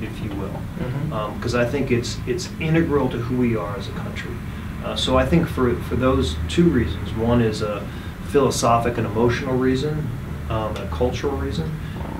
if 0.00 0.18
you 0.24 0.30
will 0.30 0.60
because 1.34 1.54
I 1.54 1.64
think 1.64 1.90
it's 1.90 2.18
it's 2.26 2.48
integral 2.60 3.08
to 3.08 3.18
who 3.18 3.36
we 3.36 3.56
are 3.56 3.76
as 3.76 3.88
a 3.88 3.92
country. 3.92 4.32
Uh, 4.84 4.96
so 4.96 5.18
I 5.18 5.26
think 5.26 5.46
for 5.46 5.74
for 5.82 5.96
those 5.96 6.36
two 6.48 6.68
reasons, 6.68 7.12
one 7.14 7.40
is 7.40 7.62
a 7.62 7.86
philosophic 8.28 8.96
and 8.98 9.06
emotional 9.06 9.56
reason, 9.56 10.08
um, 10.48 10.76
a 10.76 10.88
cultural 10.88 11.36
reason, 11.36 11.70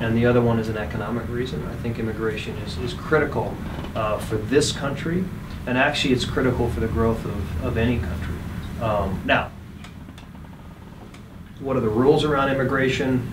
and 0.01 0.17
the 0.17 0.27
other 0.27 0.41
one 0.41 0.59
is 0.59 0.69
an 0.69 0.77
economic 0.77 1.29
reason. 1.29 1.67
I 1.67 1.75
think 1.77 1.99
immigration 1.99 2.57
is 2.59 2.79
is 2.79 2.93
critical 2.93 3.55
uh, 3.95 4.19
for 4.19 4.37
this 4.37 4.73
country, 4.73 5.25
and 5.67 5.79
actually 5.79 6.13
it's 6.13 6.25
critical 6.25 6.69
for 6.71 6.81
the 6.81 6.89
growth 6.89 7.25
of 7.25 7.65
of 7.65 7.77
any 7.77 7.99
country. 7.99 8.37
Um, 8.83 9.21
now, 9.25 9.51
what 11.61 11.77
are 11.77 11.81
the 11.81 11.89
rules 11.89 12.25
around 12.25 12.51
immigration? 12.51 13.31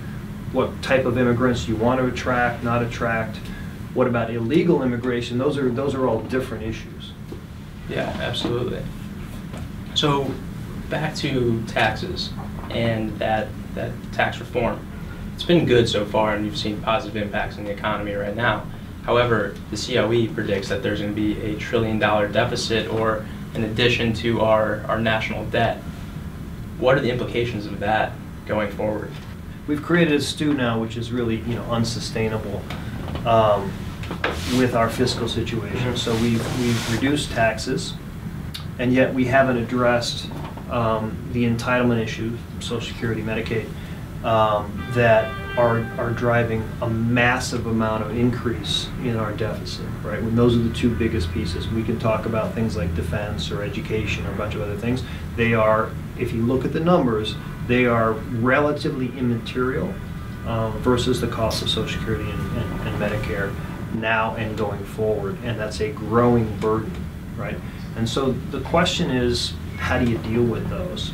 What 0.51 0.81
type 0.81 1.05
of 1.05 1.17
immigrants 1.17 1.65
do 1.65 1.71
you 1.71 1.77
want 1.77 1.99
to 1.99 2.07
attract, 2.07 2.63
not 2.63 2.81
attract? 2.81 3.37
What 3.93 4.07
about 4.07 4.29
illegal 4.29 4.83
immigration? 4.83 5.37
Those 5.37 5.57
are, 5.57 5.69
those 5.69 5.95
are 5.95 6.07
all 6.07 6.21
different 6.21 6.63
issues. 6.63 7.11
Yeah, 7.89 8.15
absolutely. 8.21 8.81
So, 9.97 10.31
back 10.91 11.15
to 11.15 11.63
taxes 11.65 12.29
and 12.69 13.17
that, 13.17 13.47
that 13.73 13.91
tax 14.13 14.39
reform. 14.39 14.79
It's 15.33 15.43
been 15.43 15.65
good 15.65 15.89
so 15.89 16.05
far, 16.05 16.35
and 16.35 16.45
you've 16.45 16.55
seen 16.55 16.79
positive 16.83 17.19
impacts 17.19 17.57
in 17.57 17.63
the 17.63 17.71
economy 17.71 18.13
right 18.13 18.35
now. 18.35 18.67
However, 19.05 19.55
the 19.71 19.75
COE 19.75 20.31
predicts 20.35 20.69
that 20.69 20.83
there's 20.83 21.01
going 21.01 21.15
to 21.15 21.19
be 21.19 21.41
a 21.41 21.57
trillion 21.57 21.97
dollar 21.97 22.27
deficit, 22.27 22.87
or 22.93 23.25
in 23.55 23.63
addition 23.63 24.13
to 24.13 24.41
our, 24.41 24.83
our 24.83 24.99
national 24.99 25.45
debt. 25.45 25.77
What 26.77 26.95
are 26.95 27.01
the 27.01 27.09
implications 27.09 27.65
of 27.65 27.79
that 27.79 28.11
going 28.45 28.69
forward? 28.69 29.11
We've 29.65 29.81
created 29.81 30.13
a 30.13 30.21
stew 30.21 30.53
now, 30.53 30.79
which 30.79 30.95
is 30.95 31.11
really, 31.11 31.37
you 31.37 31.55
know, 31.55 31.65
unsustainable 31.71 32.61
um, 33.25 33.73
with 34.59 34.75
our 34.75 34.91
fiscal 34.91 35.27
situation. 35.27 35.97
So 35.97 36.13
we've, 36.17 36.59
we've 36.59 36.93
reduced 36.93 37.31
taxes, 37.31 37.95
and 38.79 38.93
yet 38.93 39.13
we 39.13 39.25
haven't 39.25 39.57
addressed 39.57 40.29
um, 40.69 41.17
the 41.31 41.45
entitlement 41.45 42.01
issues, 42.01 42.37
Social 42.59 42.81
Security, 42.81 43.21
Medicaid, 43.21 43.67
um, 44.23 44.83
that 44.91 45.31
are, 45.57 45.79
are 45.97 46.11
driving 46.11 46.67
a 46.81 46.89
massive 46.89 47.65
amount 47.65 48.03
of 48.03 48.15
increase 48.15 48.87
in 49.01 49.15
our 49.15 49.31
deficit, 49.33 49.85
right? 50.03 50.21
When 50.21 50.35
those 50.35 50.55
are 50.55 50.59
the 50.59 50.73
two 50.73 50.93
biggest 50.95 51.31
pieces. 51.31 51.67
We 51.67 51.83
can 51.83 51.97
talk 51.97 52.25
about 52.25 52.53
things 52.53 52.77
like 52.77 52.93
defense 52.95 53.49
or 53.49 53.63
education 53.63 54.25
or 54.27 54.31
a 54.31 54.35
bunch 54.35 54.53
of 54.53 54.61
other 54.61 54.77
things. 54.77 55.03
They 55.35 55.53
are, 55.53 55.89
if 56.19 56.31
you 56.31 56.43
look 56.43 56.63
at 56.63 56.73
the 56.73 56.79
numbers, 56.79 57.35
they 57.67 57.85
are 57.85 58.13
relatively 58.13 59.07
immaterial 59.17 59.93
um, 60.45 60.77
versus 60.79 61.19
the 61.19 61.27
cost 61.27 61.61
of 61.61 61.69
Social 61.69 61.99
Security 61.99 62.29
and, 62.29 62.57
and, 62.57 62.87
and 62.87 63.01
Medicare 63.01 63.53
now 63.95 64.35
and 64.35 64.57
going 64.57 64.83
forward, 64.83 65.37
and 65.43 65.59
that's 65.59 65.81
a 65.81 65.91
growing 65.91 66.55
burden, 66.59 66.93
right? 67.35 67.57
And 67.97 68.07
so 68.07 68.31
the 68.51 68.61
question 68.61 69.09
is, 69.09 69.53
how 69.77 69.99
do 69.99 70.09
you 70.09 70.17
deal 70.19 70.43
with 70.43 70.69
those? 70.69 71.13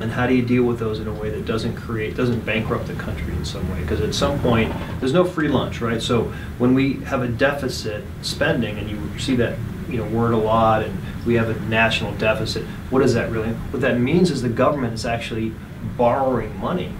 And 0.00 0.12
how 0.12 0.28
do 0.28 0.34
you 0.34 0.42
deal 0.42 0.62
with 0.62 0.78
those 0.78 1.00
in 1.00 1.08
a 1.08 1.12
way 1.12 1.28
that 1.30 1.44
doesn't 1.44 1.74
create, 1.74 2.16
doesn't 2.16 2.46
bankrupt 2.46 2.86
the 2.86 2.94
country 2.94 3.34
in 3.34 3.44
some 3.44 3.68
way? 3.72 3.80
Because 3.80 4.00
at 4.00 4.14
some 4.14 4.38
point, 4.38 4.72
there's 5.00 5.12
no 5.12 5.24
free 5.24 5.48
lunch, 5.48 5.80
right? 5.80 6.00
So 6.00 6.32
when 6.58 6.72
we 6.74 6.94
have 7.04 7.22
a 7.22 7.28
deficit 7.28 8.04
spending, 8.22 8.78
and 8.78 8.88
you 8.88 9.18
see 9.18 9.34
that, 9.36 9.58
you 9.88 9.96
know, 9.96 10.08
word 10.08 10.34
a 10.34 10.36
lot, 10.36 10.84
and 10.84 10.96
we 11.26 11.34
have 11.34 11.48
a 11.48 11.58
national 11.62 12.12
deficit, 12.14 12.62
what 12.90 13.00
does 13.00 13.14
that 13.14 13.30
really? 13.32 13.48
What 13.48 13.80
that 13.80 13.98
means 13.98 14.30
is 14.30 14.40
the 14.40 14.48
government 14.48 14.94
is 14.94 15.04
actually 15.04 15.52
borrowing 15.96 16.56
money. 16.60 16.92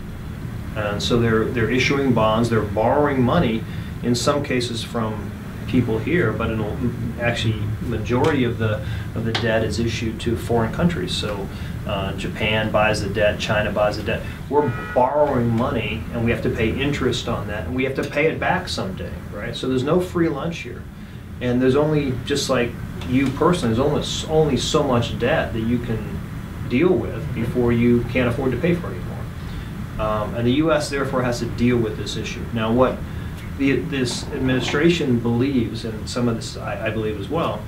And 0.74 1.00
so 1.00 1.20
they're, 1.20 1.44
they're 1.44 1.70
issuing 1.70 2.14
bonds, 2.14 2.50
they're 2.50 2.62
borrowing 2.62 3.22
money, 3.22 3.62
in 4.02 4.16
some 4.16 4.42
cases 4.42 4.82
from 4.82 5.30
people 5.68 5.98
here, 5.98 6.32
but 6.32 6.50
actually, 7.20 7.60
majority 7.82 8.44
of 8.44 8.58
the, 8.58 8.84
of 9.14 9.24
the 9.24 9.32
debt 9.32 9.64
is 9.64 9.78
issued 9.78 10.20
to 10.20 10.36
foreign 10.36 10.72
countries. 10.72 11.12
So 11.12 11.48
uh, 11.86 12.12
Japan 12.14 12.70
buys 12.70 13.00
the 13.00 13.08
debt, 13.08 13.38
China 13.38 13.72
buys 13.72 13.96
the 13.96 14.02
debt. 14.02 14.22
We're 14.50 14.72
borrowing 14.94 15.48
money, 15.48 16.02
and 16.12 16.24
we 16.24 16.30
have 16.30 16.42
to 16.42 16.50
pay 16.50 16.70
interest 16.70 17.28
on 17.28 17.46
that, 17.48 17.66
and 17.66 17.74
we 17.74 17.84
have 17.84 17.94
to 17.94 18.04
pay 18.04 18.26
it 18.26 18.38
back 18.38 18.68
someday, 18.68 19.12
right? 19.32 19.54
So 19.54 19.68
there's 19.68 19.84
no 19.84 20.00
free 20.00 20.28
lunch 20.28 20.58
here. 20.58 20.82
And 21.40 21.62
there's 21.62 21.76
only, 21.76 22.12
just 22.24 22.50
like 22.50 22.70
you 23.08 23.28
personally, 23.30 23.74
there's 23.74 23.86
almost 23.86 24.28
only 24.28 24.56
so 24.56 24.82
much 24.82 25.18
debt 25.18 25.52
that 25.52 25.60
you 25.60 25.78
can 25.78 26.20
deal 26.68 26.92
with 26.92 27.34
before 27.34 27.72
you 27.72 28.02
can't 28.10 28.28
afford 28.28 28.50
to 28.52 28.58
pay 28.58 28.74
for 28.74 28.88
it 28.88 28.96
anymore. 28.96 29.18
Um, 30.00 30.34
And 30.34 30.46
the 30.46 30.52
U.S. 30.64 30.90
therefore 30.90 31.22
has 31.22 31.38
to 31.38 31.46
deal 31.46 31.76
with 31.76 31.96
this 31.96 32.16
issue. 32.16 32.44
Now, 32.52 32.72
what 32.72 32.98
the, 33.58 33.72
this 33.72 34.24
administration 34.28 35.18
believes, 35.18 35.84
and 35.84 36.08
some 36.08 36.28
of 36.28 36.36
this 36.36 36.56
I, 36.56 36.86
I 36.86 36.90
believe 36.90 37.20
as 37.20 37.28
well, 37.28 37.60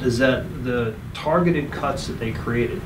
is 0.00 0.18
that 0.18 0.64
the 0.64 0.94
targeted 1.14 1.70
cuts 1.70 2.06
that 2.06 2.14
they 2.14 2.32
created 2.32 2.80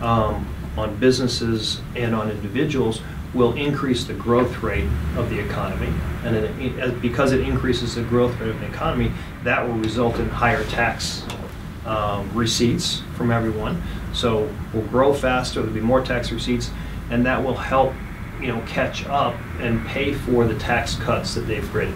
um, 0.00 0.46
on 0.76 0.96
businesses 0.96 1.80
and 1.94 2.14
on 2.14 2.30
individuals 2.30 3.00
will 3.34 3.52
increase 3.54 4.04
the 4.04 4.14
growth 4.14 4.62
rate 4.62 4.88
of 5.16 5.30
the 5.30 5.38
economy. 5.38 5.92
And 6.24 6.36
it- 6.36 7.00
because 7.00 7.32
it 7.32 7.40
increases 7.40 7.94
the 7.94 8.02
growth 8.02 8.38
rate 8.40 8.50
of 8.50 8.60
the 8.60 8.66
economy, 8.66 9.12
that 9.44 9.64
will 9.66 9.74
result 9.76 10.16
in 10.18 10.28
higher 10.28 10.64
tax 10.64 11.24
um, 11.86 12.28
receipts 12.34 13.02
from 13.16 13.30
everyone. 13.30 13.80
So 14.12 14.48
we'll 14.72 14.84
grow 14.86 15.14
faster, 15.14 15.60
there'll 15.60 15.74
be 15.74 15.80
more 15.80 16.00
tax 16.02 16.32
receipts, 16.32 16.70
and 17.10 17.24
that 17.26 17.42
will 17.42 17.56
help, 17.56 17.92
you 18.40 18.48
know, 18.48 18.60
catch 18.66 19.06
up 19.06 19.34
and 19.58 19.84
pay 19.86 20.14
for 20.14 20.44
the 20.44 20.58
tax 20.58 20.96
cuts 20.96 21.34
that 21.34 21.42
they've 21.42 21.68
created. 21.70 21.94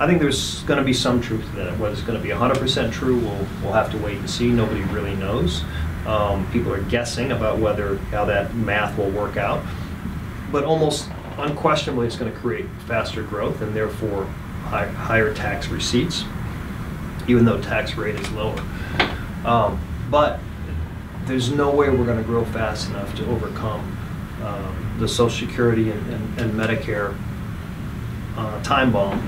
I 0.00 0.06
think 0.06 0.20
there's 0.20 0.62
going 0.64 0.78
to 0.78 0.84
be 0.84 0.92
some 0.92 1.20
truth 1.20 1.48
to 1.50 1.56
that. 1.56 1.78
Whether 1.78 1.92
it's 1.92 2.02
going 2.02 2.18
to 2.20 2.22
be 2.22 2.30
100% 2.32 2.92
true, 2.92 3.18
we'll, 3.18 3.46
we'll 3.62 3.72
have 3.72 3.90
to 3.92 3.98
wait 3.98 4.18
and 4.18 4.28
see. 4.28 4.50
Nobody 4.50 4.82
really 4.84 5.14
knows. 5.16 5.62
Um, 6.06 6.50
people 6.50 6.72
are 6.72 6.82
guessing 6.82 7.32
about 7.32 7.58
whether 7.58 7.96
how 8.10 8.24
that 8.24 8.54
math 8.54 8.98
will 8.98 9.10
work 9.10 9.36
out, 9.36 9.64
but 10.50 10.64
almost 10.64 11.08
unquestionably, 11.38 12.06
it's 12.06 12.16
going 12.16 12.30
to 12.30 12.38
create 12.38 12.66
faster 12.86 13.22
growth 13.22 13.62
and 13.62 13.74
therefore 13.74 14.24
high, 14.64 14.86
higher 14.86 15.32
tax 15.32 15.68
receipts, 15.68 16.24
even 17.26 17.44
though 17.44 17.60
tax 17.60 17.94
rate 17.94 18.16
is 18.16 18.30
lower. 18.32 18.60
Um, 19.46 19.80
but 20.10 20.40
there's 21.24 21.50
no 21.50 21.70
way 21.70 21.88
we're 21.88 22.04
going 22.04 22.18
to 22.18 22.24
grow 22.24 22.44
fast 22.44 22.90
enough 22.90 23.14
to 23.16 23.26
overcome 23.30 23.96
um, 24.44 24.96
the 24.98 25.08
Social 25.08 25.48
Security 25.48 25.90
and, 25.90 26.12
and, 26.12 26.40
and 26.40 26.52
Medicare 26.52 27.16
uh, 28.36 28.62
time 28.62 28.92
bomb 28.92 29.18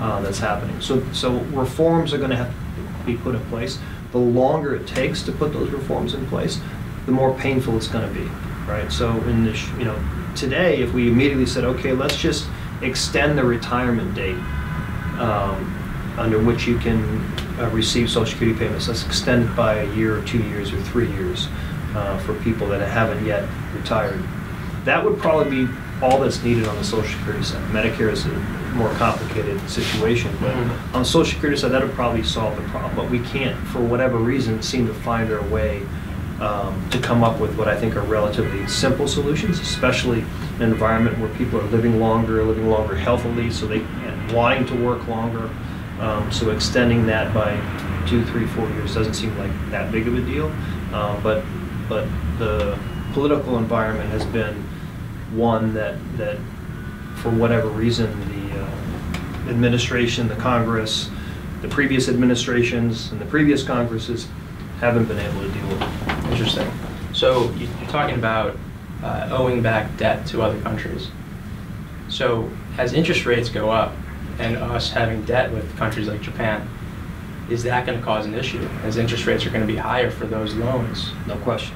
uh, 0.00 0.20
that's 0.20 0.38
happening. 0.38 0.80
So, 0.80 1.02
so 1.12 1.38
reforms 1.52 2.12
are 2.12 2.18
going 2.18 2.30
to 2.30 2.36
have 2.36 2.50
to 2.50 3.06
be 3.06 3.16
put 3.16 3.34
in 3.34 3.44
place. 3.46 3.78
The 4.12 4.18
longer 4.18 4.74
it 4.74 4.86
takes 4.86 5.22
to 5.22 5.32
put 5.32 5.52
those 5.52 5.70
reforms 5.70 6.14
in 6.14 6.26
place, 6.26 6.60
the 7.06 7.12
more 7.12 7.34
painful 7.38 7.76
it's 7.76 7.88
going 7.88 8.06
to 8.06 8.20
be, 8.20 8.26
right? 8.66 8.90
So, 8.92 9.10
in 9.22 9.44
this, 9.44 9.68
you 9.70 9.84
know, 9.84 9.98
today, 10.36 10.82
if 10.82 10.92
we 10.92 11.08
immediately 11.08 11.46
said, 11.46 11.64
okay, 11.64 11.92
let's 11.92 12.16
just 12.16 12.46
extend 12.82 13.36
the 13.36 13.44
retirement 13.44 14.14
date 14.14 14.38
um, 15.18 15.74
under 16.16 16.38
which 16.42 16.66
you 16.66 16.78
can 16.78 17.20
uh, 17.58 17.68
receive 17.70 18.08
Social 18.08 18.26
Security 18.26 18.58
payments, 18.58 18.88
let's 18.88 19.04
extend 19.04 19.44
it 19.44 19.56
by 19.56 19.74
a 19.74 19.94
year, 19.94 20.18
or 20.18 20.24
two 20.24 20.42
years, 20.42 20.72
or 20.72 20.80
three 20.82 21.10
years 21.12 21.48
uh, 21.94 22.18
for 22.18 22.34
people 22.42 22.68
that 22.68 22.86
haven't 22.86 23.24
yet 23.24 23.48
retired. 23.74 24.22
That 24.88 25.04
would 25.04 25.18
probably 25.18 25.66
be 25.66 25.72
all 26.00 26.18
that's 26.18 26.42
needed 26.42 26.66
on 26.66 26.74
the 26.76 26.82
Social 26.82 27.10
Security 27.18 27.44
side. 27.44 27.62
Medicare 27.72 28.10
is 28.10 28.24
a 28.24 28.30
more 28.74 28.88
complicated 28.94 29.60
situation, 29.68 30.30
but 30.40 30.54
Mhm. 30.54 30.94
on 30.94 31.02
the 31.02 31.04
Social 31.04 31.30
Security 31.34 31.60
side, 31.60 31.72
that 31.72 31.82
would 31.82 31.94
probably 31.94 32.22
solve 32.22 32.56
the 32.56 32.62
problem. 32.70 32.92
But 32.96 33.10
we 33.10 33.18
can't, 33.18 33.54
for 33.68 33.80
whatever 33.80 34.16
reason, 34.16 34.62
seem 34.62 34.86
to 34.86 34.94
find 34.94 35.30
our 35.30 35.42
way 35.42 35.82
um, 36.40 36.72
to 36.90 36.98
come 36.98 37.24
up 37.24 37.40
with 37.40 37.56
what 37.58 37.66
I 37.66 37.74
think 37.74 37.96
are 37.96 38.00
relatively 38.02 38.64
simple 38.68 39.08
solutions, 39.08 39.58
especially 39.58 40.20
in 40.56 40.62
an 40.62 40.70
environment 40.70 41.18
where 41.18 41.28
people 41.30 41.60
are 41.60 41.64
living 41.64 41.98
longer, 41.98 42.44
living 42.44 42.70
longer 42.70 42.94
healthily, 42.94 43.50
so 43.50 43.66
they 43.66 43.82
and 44.06 44.32
wanting 44.32 44.64
to 44.66 44.74
work 44.76 45.06
longer. 45.08 45.50
Um, 46.00 46.30
so 46.30 46.50
extending 46.50 47.06
that 47.08 47.34
by 47.34 47.58
two, 48.06 48.24
three, 48.24 48.46
four 48.46 48.68
years 48.70 48.94
doesn't 48.94 49.14
seem 49.14 49.36
like 49.36 49.50
that 49.72 49.90
big 49.90 50.06
of 50.06 50.14
a 50.16 50.20
deal. 50.20 50.50
Uh, 50.94 51.16
but 51.24 51.42
but 51.88 52.06
the 52.38 52.78
political 53.14 53.58
environment 53.58 54.08
has 54.10 54.24
been 54.26 54.54
one 55.32 55.74
that 55.74 55.96
that 56.16 56.36
for 57.16 57.30
whatever 57.30 57.68
reason 57.68 58.08
the 58.28 58.60
uh, 58.60 59.50
administration, 59.50 60.28
the 60.28 60.36
Congress, 60.36 61.10
the 61.62 61.68
previous 61.68 62.08
administrations, 62.08 63.10
and 63.12 63.20
the 63.20 63.24
previous 63.26 63.62
Congresses 63.62 64.28
haven't 64.80 65.06
been 65.06 65.18
able 65.18 65.40
to 65.40 65.48
deal 65.50 65.66
with. 65.68 65.82
Interesting. 66.30 66.70
So 67.12 67.50
you- 67.52 67.68
you're 67.80 67.90
talking 67.90 68.14
about 68.14 68.56
uh, 69.02 69.28
owing 69.32 69.62
back 69.62 69.96
debt 69.96 70.26
to 70.26 70.42
other 70.42 70.60
countries. 70.60 71.08
So 72.08 72.48
as 72.78 72.92
interest 72.92 73.26
rates 73.26 73.48
go 73.48 73.70
up 73.70 73.92
and 74.38 74.56
us 74.56 74.90
having 74.90 75.22
debt 75.24 75.52
with 75.52 75.76
countries 75.76 76.06
like 76.08 76.20
Japan, 76.22 76.68
is 77.50 77.62
that 77.64 77.86
going 77.86 77.98
to 77.98 78.04
cause 78.04 78.26
an 78.26 78.34
issue? 78.34 78.66
As 78.84 78.96
interest 78.96 79.26
rates 79.26 79.44
are 79.46 79.50
going 79.50 79.66
to 79.66 79.72
be 79.72 79.76
higher 79.76 80.10
for 80.10 80.26
those 80.26 80.54
loans? 80.54 81.10
No 81.26 81.34
question. 81.36 81.74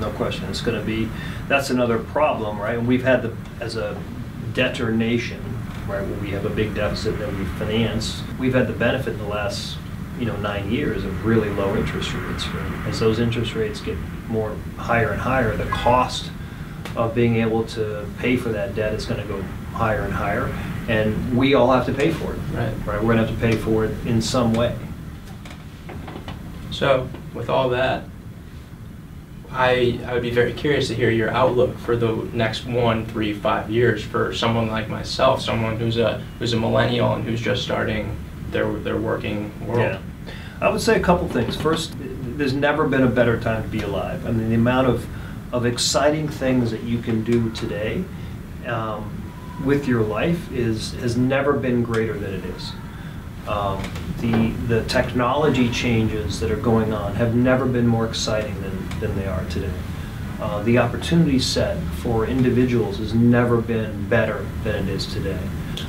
No 0.00 0.10
question. 0.10 0.48
It's 0.48 0.60
going 0.60 0.78
to 0.78 0.84
be, 0.86 1.08
that's 1.48 1.70
another 1.70 1.98
problem, 1.98 2.58
right? 2.58 2.78
And 2.78 2.86
we've 2.86 3.02
had 3.02 3.22
the, 3.22 3.34
as 3.60 3.76
a 3.76 4.00
debtor 4.54 4.92
nation, 4.92 5.42
right, 5.88 6.06
where 6.06 6.20
we 6.20 6.30
have 6.30 6.44
a 6.44 6.50
big 6.50 6.74
deficit 6.74 7.18
that 7.18 7.32
we 7.32 7.44
finance, 7.44 8.22
we've 8.38 8.54
had 8.54 8.68
the 8.68 8.72
benefit 8.72 9.14
in 9.14 9.18
the 9.18 9.26
last, 9.26 9.76
you 10.18 10.26
know, 10.26 10.36
nine 10.36 10.70
years 10.70 11.04
of 11.04 11.24
really 11.24 11.50
low 11.50 11.76
interest 11.76 12.12
rates. 12.12 12.46
right? 12.46 12.86
As 12.86 13.00
those 13.00 13.18
interest 13.18 13.54
rates 13.54 13.80
get 13.80 13.96
more 14.28 14.54
higher 14.76 15.10
and 15.10 15.20
higher, 15.20 15.56
the 15.56 15.66
cost 15.66 16.30
of 16.96 17.14
being 17.14 17.36
able 17.36 17.64
to 17.64 18.06
pay 18.18 18.36
for 18.36 18.50
that 18.50 18.74
debt 18.74 18.94
is 18.94 19.04
going 19.04 19.20
to 19.20 19.26
go 19.26 19.42
higher 19.72 20.02
and 20.02 20.12
higher, 20.12 20.46
and 20.88 21.36
we 21.36 21.54
all 21.54 21.70
have 21.72 21.86
to 21.86 21.92
pay 21.92 22.10
for 22.12 22.34
it. 22.34 22.38
Right. 22.52 22.72
Right, 22.86 23.02
we're 23.02 23.14
going 23.14 23.18
to 23.18 23.26
have 23.26 23.34
to 23.34 23.40
pay 23.40 23.56
for 23.56 23.84
it 23.84 24.06
in 24.06 24.22
some 24.22 24.54
way. 24.54 24.76
So 26.70 27.08
with 27.34 27.50
all 27.50 27.68
that, 27.70 28.04
I, 29.50 30.00
I 30.06 30.12
would 30.12 30.22
be 30.22 30.30
very 30.30 30.52
curious 30.52 30.88
to 30.88 30.94
hear 30.94 31.10
your 31.10 31.30
outlook 31.30 31.76
for 31.78 31.96
the 31.96 32.12
next 32.32 32.66
one, 32.66 33.06
three, 33.06 33.32
five 33.32 33.70
years 33.70 34.04
for 34.04 34.34
someone 34.34 34.68
like 34.68 34.88
myself, 34.88 35.40
someone 35.40 35.78
who's 35.78 35.96
a 35.96 36.22
who's 36.38 36.52
a 36.52 36.60
millennial 36.60 37.14
and 37.14 37.24
who's 37.24 37.40
just 37.40 37.62
starting 37.62 38.14
their 38.50 38.70
their 38.74 38.98
working 38.98 39.66
world. 39.66 39.80
Yeah. 39.80 40.00
I 40.60 40.68
would 40.68 40.80
say 40.80 40.96
a 40.96 41.00
couple 41.00 41.28
things. 41.28 41.56
First, 41.56 41.94
there's 41.98 42.52
never 42.52 42.86
been 42.88 43.04
a 43.04 43.08
better 43.08 43.40
time 43.40 43.62
to 43.62 43.68
be 43.68 43.80
alive. 43.80 44.26
I 44.26 44.32
mean, 44.32 44.48
the 44.48 44.56
amount 44.56 44.88
of, 44.88 45.06
of 45.52 45.66
exciting 45.66 46.28
things 46.28 46.70
that 46.72 46.82
you 46.82 46.98
can 46.98 47.22
do 47.22 47.50
today 47.50 48.04
um, 48.66 49.32
with 49.64 49.86
your 49.86 50.02
life 50.02 50.50
is 50.52 50.94
has 50.94 51.16
never 51.16 51.52
been 51.54 51.82
greater 51.82 52.18
than 52.18 52.34
it 52.34 52.44
is. 52.44 52.72
Um, 53.48 53.82
the 54.18 54.50
the 54.66 54.84
technology 54.84 55.70
changes 55.70 56.38
that 56.40 56.50
are 56.50 56.56
going 56.56 56.92
on 56.92 57.14
have 57.14 57.34
never 57.34 57.64
been 57.64 57.86
more 57.86 58.06
exciting 58.06 58.60
than, 58.60 59.00
than 59.00 59.16
they 59.16 59.26
are 59.26 59.44
today. 59.46 59.72
Uh, 60.40 60.62
the 60.62 60.78
opportunity 60.78 61.38
set 61.38 61.82
for 61.94 62.26
individuals 62.26 62.98
has 62.98 63.14
never 63.14 63.60
been 63.60 64.08
better 64.08 64.46
than 64.62 64.88
it 64.88 64.88
is 64.88 65.06
today. 65.06 65.40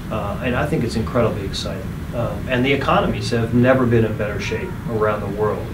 Uh, 0.09 0.41
and 0.43 0.55
I 0.55 0.65
think 0.65 0.83
it's 0.83 0.95
incredibly 0.95 1.45
exciting. 1.45 1.87
Um, 2.15 2.47
and 2.49 2.65
the 2.65 2.73
economies 2.73 3.29
have 3.29 3.53
never 3.53 3.85
been 3.85 4.05
in 4.05 4.17
better 4.17 4.39
shape 4.39 4.69
around 4.89 5.21
the 5.21 5.39
world 5.39 5.67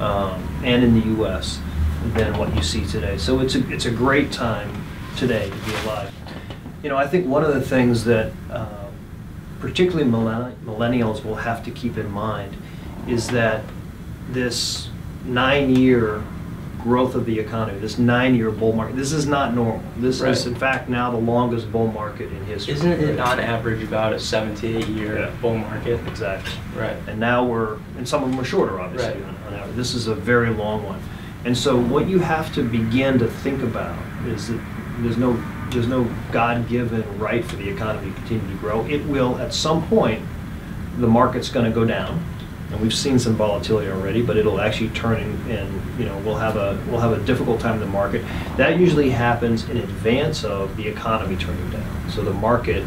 um, 0.00 0.40
and 0.62 0.84
in 0.84 0.94
the 0.94 1.06
U.S. 1.16 1.60
than 2.14 2.38
what 2.38 2.54
you 2.54 2.62
see 2.62 2.84
today. 2.86 3.18
So 3.18 3.40
it's 3.40 3.56
a, 3.56 3.72
it's 3.72 3.86
a 3.86 3.90
great 3.90 4.30
time 4.30 4.84
today 5.16 5.50
to 5.50 5.56
be 5.66 5.74
alive. 5.84 6.14
You 6.84 6.90
know, 6.90 6.96
I 6.96 7.08
think 7.08 7.26
one 7.26 7.42
of 7.42 7.54
the 7.54 7.60
things 7.60 8.04
that 8.04 8.32
uh, 8.50 8.81
particularly 9.62 10.10
millennials 10.10 11.24
will 11.24 11.36
have 11.36 11.64
to 11.64 11.70
keep 11.70 11.96
in 11.96 12.10
mind 12.10 12.52
is 13.06 13.28
that 13.28 13.62
this 14.30 14.88
nine-year 15.24 16.20
growth 16.82 17.14
of 17.14 17.24
the 17.26 17.38
economy, 17.38 17.78
this 17.78 17.96
nine-year 17.96 18.50
bull 18.50 18.72
market, 18.72 18.96
this 18.96 19.12
is 19.12 19.24
not 19.24 19.54
normal. 19.54 19.80
This 19.98 20.20
is, 20.20 20.46
in 20.46 20.56
fact, 20.56 20.88
now 20.88 21.12
the 21.12 21.16
longest 21.16 21.70
bull 21.70 21.86
market 21.86 22.32
in 22.32 22.44
history. 22.44 22.74
Isn't 22.74 22.90
it 22.90 23.20
on 23.20 23.38
average 23.38 23.84
about 23.84 24.12
a 24.12 24.18
seven 24.18 24.52
to 24.56 24.66
eight 24.78 24.88
year 24.88 25.16
Yeah. 25.20 25.30
bull 25.40 25.56
market? 25.56 26.00
Exactly. 26.08 26.52
Right. 26.76 26.96
And 27.06 27.20
now 27.20 27.44
we're, 27.44 27.76
and 27.96 28.08
some 28.08 28.24
of 28.24 28.30
them 28.30 28.40
are 28.40 28.44
shorter, 28.44 28.80
obviously, 28.80 29.12
Right. 29.12 29.28
on, 29.28 29.36
on 29.54 29.60
average. 29.60 29.76
This 29.76 29.94
is 29.94 30.08
a 30.08 30.14
very 30.16 30.50
long 30.50 30.82
one. 30.84 31.00
And 31.44 31.56
so 31.56 31.76
what 31.78 32.08
you 32.08 32.18
have 32.18 32.52
to 32.54 32.64
begin 32.64 33.16
to 33.20 33.28
think 33.28 33.62
about 33.62 33.96
is 34.26 34.48
that 34.48 34.60
there's 35.02 35.16
no, 35.18 35.40
there's 35.72 35.86
no 35.86 36.08
God-given 36.30 37.18
right 37.18 37.44
for 37.44 37.56
the 37.56 37.68
economy 37.68 38.10
to 38.10 38.16
continue 38.16 38.48
to 38.48 38.56
grow. 38.58 38.84
It 38.86 39.04
will, 39.06 39.38
at 39.38 39.52
some 39.54 39.86
point, 39.88 40.22
the 40.98 41.06
market's 41.06 41.48
gonna 41.48 41.70
go 41.70 41.84
down. 41.84 42.24
And 42.70 42.80
we've 42.80 42.94
seen 42.94 43.18
some 43.18 43.34
volatility 43.34 43.90
already, 43.90 44.22
but 44.22 44.38
it'll 44.38 44.60
actually 44.60 44.88
turn 44.90 45.20
and, 45.20 45.50
and, 45.50 45.98
you 46.00 46.06
know, 46.06 46.16
we'll 46.18 46.38
have 46.38 46.56
a, 46.56 46.82
we'll 46.88 47.00
have 47.00 47.12
a 47.12 47.22
difficult 47.24 47.60
time 47.60 47.74
in 47.74 47.80
the 47.80 47.86
market. 47.86 48.24
That 48.56 48.78
usually 48.78 49.10
happens 49.10 49.68
in 49.68 49.76
advance 49.76 50.42
of 50.42 50.74
the 50.78 50.88
economy 50.88 51.36
turning 51.36 51.68
down. 51.70 52.10
So 52.10 52.22
the 52.22 52.32
market, 52.32 52.86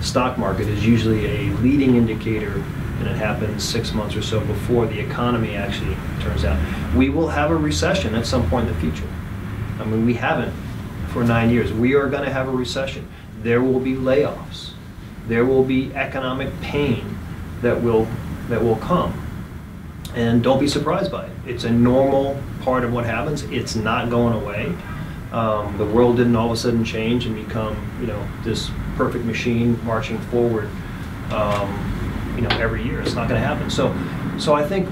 stock 0.00 0.38
market 0.38 0.68
is 0.68 0.86
usually 0.86 1.26
a 1.26 1.52
leading 1.56 1.96
indicator, 1.96 2.62
and 2.98 3.08
it 3.08 3.16
happens 3.16 3.64
six 3.64 3.92
months 3.92 4.14
or 4.14 4.22
so 4.22 4.38
before 4.40 4.86
the 4.86 5.00
economy 5.00 5.56
actually 5.56 5.96
turns 6.20 6.42
down. 6.42 6.96
We 6.96 7.08
will 7.10 7.28
have 7.28 7.50
a 7.50 7.56
recession 7.56 8.14
at 8.14 8.24
some 8.24 8.48
point 8.48 8.68
in 8.68 8.74
the 8.74 8.80
future. 8.80 9.08
I 9.80 9.84
mean, 9.84 10.06
we 10.06 10.14
haven't 10.14 10.52
for 11.08 11.24
nine 11.24 11.50
years. 11.50 11.72
We 11.72 11.94
are 11.94 12.08
going 12.08 12.24
to 12.24 12.32
have 12.32 12.48
a 12.48 12.52
recession. 12.52 13.08
There 13.42 13.60
will 13.62 13.80
be 13.80 13.94
layoffs. 13.94 14.70
There 15.26 15.44
will 15.44 15.64
be 15.64 15.94
economic 15.94 16.48
pain 16.60 17.18
that 17.62 17.82
will 17.82 18.06
that 18.48 18.62
will 18.62 18.76
come. 18.76 19.24
And 20.14 20.42
don't 20.42 20.58
be 20.58 20.68
surprised 20.68 21.12
by 21.12 21.26
it. 21.26 21.32
It's 21.46 21.64
a 21.64 21.70
normal 21.70 22.40
part 22.62 22.84
of 22.84 22.92
what 22.92 23.04
happens. 23.04 23.42
It's 23.44 23.76
not 23.76 24.08
going 24.08 24.34
away. 24.42 24.74
Um, 25.32 25.76
the 25.76 25.84
world 25.84 26.16
didn't 26.16 26.34
all 26.34 26.46
of 26.46 26.52
a 26.52 26.56
sudden 26.56 26.82
change 26.84 27.26
and 27.26 27.36
become, 27.36 27.76
you 28.00 28.06
know, 28.06 28.26
this 28.42 28.70
perfect 28.96 29.26
machine 29.26 29.78
marching 29.84 30.18
forward, 30.18 30.70
um, 31.30 32.34
you 32.34 32.42
know, 32.42 32.56
every 32.56 32.82
year. 32.82 33.00
It's 33.02 33.14
not 33.14 33.28
going 33.28 33.40
to 33.40 33.46
happen. 33.46 33.68
So, 33.68 33.94
so 34.38 34.54
I 34.54 34.66
think 34.66 34.88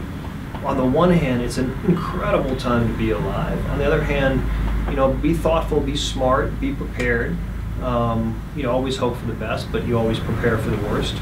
on 0.64 0.76
the 0.76 0.84
one 0.84 1.10
hand, 1.10 1.42
it's 1.42 1.56
an 1.56 1.70
incredible 1.88 2.54
time 2.56 2.86
to 2.86 2.98
be 2.98 3.12
alive. 3.12 3.64
On 3.70 3.78
the 3.78 3.86
other 3.86 4.02
hand, 4.02 4.42
you 4.88 4.96
know, 4.96 5.12
be 5.12 5.34
thoughtful, 5.34 5.80
be 5.80 5.96
smart, 5.96 6.58
be 6.60 6.72
prepared. 6.72 7.36
Um, 7.82 8.40
you 8.56 8.62
know, 8.62 8.70
always 8.70 8.96
hope 8.96 9.16
for 9.16 9.26
the 9.26 9.34
best, 9.34 9.70
but 9.70 9.86
you 9.86 9.98
always 9.98 10.18
prepare 10.18 10.56
for 10.58 10.70
the 10.70 10.82
worst, 10.88 11.16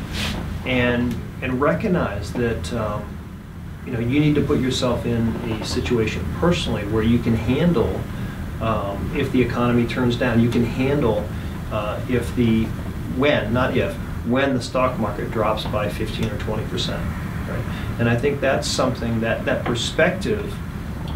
and 0.67 1.15
and 1.43 1.61
recognize 1.61 2.33
that 2.35 2.73
um, 2.75 3.05
you 3.85 3.93
know 3.93 3.99
you 3.99 4.21
need 4.21 4.35
to 4.37 4.41
put 4.41 4.61
yourself 4.61 5.05
in 5.05 5.29
a 5.51 5.65
situation 5.65 6.25
personally 6.39 6.83
where 6.87 7.03
you 7.03 7.19
can 7.19 7.35
handle 7.35 8.01
um, 8.61 9.11
if 9.17 9.33
the 9.33 9.43
economy 9.43 9.87
turns 9.87 10.17
down. 10.17 10.41
You 10.41 10.51
can 10.51 10.65
handle 10.65 11.27
uh, 11.73 12.01
if 12.09 12.35
the 12.37 12.65
when, 13.17 13.53
not 13.53 13.77
if, 13.77 13.95
when 14.27 14.55
the 14.55 14.63
stock 14.63 14.99
market 14.99 15.31
drops 15.31 15.65
by 15.65 15.89
15 15.89 16.31
or 16.31 16.39
20 16.39 16.65
percent. 16.69 17.03
Right? 17.49 17.65
And 17.99 18.09
I 18.09 18.17
think 18.17 18.41
that's 18.41 18.69
something 18.69 19.21
that 19.21 19.45
that 19.45 19.65
perspective 19.65 20.55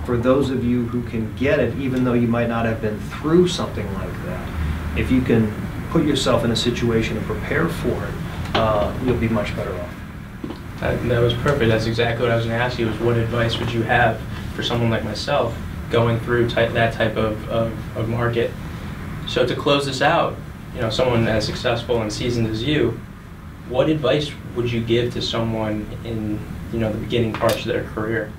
for 0.08 0.16
those 0.16 0.48
of 0.48 0.64
you 0.64 0.86
who 0.86 1.02
can 1.02 1.36
get 1.36 1.60
it, 1.60 1.76
even 1.78 2.02
though 2.02 2.14
you 2.14 2.26
might 2.26 2.48
not 2.48 2.64
have 2.64 2.80
been 2.80 2.98
through 2.98 3.46
something 3.46 3.84
like 3.92 4.10
that, 4.24 4.98
if 4.98 5.10
you 5.10 5.20
can 5.20 5.52
put 5.90 6.02
yourself 6.02 6.46
in 6.46 6.50
a 6.50 6.56
situation 6.56 7.18
and 7.18 7.26
prepare 7.26 7.68
for 7.68 8.06
it, 8.06 8.14
uh, 8.54 8.98
you'll 9.04 9.18
be 9.18 9.28
much 9.28 9.54
better 9.54 9.78
off. 9.78 9.94
That, 10.80 11.06
that 11.10 11.18
was 11.18 11.34
perfect. 11.34 11.68
That's 11.68 11.84
exactly 11.84 12.22
what 12.22 12.32
I 12.32 12.36
was 12.36 12.46
going 12.46 12.58
to 12.58 12.64
ask 12.64 12.78
you. 12.78 12.86
Was 12.86 12.98
what 13.00 13.18
advice 13.18 13.58
would 13.58 13.70
you 13.70 13.82
have 13.82 14.18
for 14.54 14.62
someone 14.62 14.88
like 14.88 15.04
myself 15.04 15.54
going 15.90 16.18
through 16.20 16.48
type, 16.48 16.72
that 16.72 16.94
type 16.94 17.18
of, 17.18 17.46
of, 17.50 17.96
of 17.98 18.08
market? 18.08 18.50
So 19.26 19.46
to 19.46 19.54
close 19.54 19.84
this 19.84 20.00
out, 20.00 20.36
you 20.74 20.80
know, 20.80 20.88
someone 20.88 21.28
as 21.28 21.44
successful 21.44 22.00
and 22.00 22.10
seasoned 22.10 22.46
as 22.46 22.62
you, 22.62 22.98
what 23.68 23.90
advice 23.90 24.32
would 24.56 24.72
you 24.72 24.82
give 24.82 25.12
to 25.12 25.20
someone 25.20 25.86
in 26.02 26.40
you 26.72 26.80
know 26.80 26.90
the 26.90 26.98
beginning 26.98 27.34
parts 27.34 27.56
of 27.56 27.66
their 27.66 27.84
career? 27.84 28.32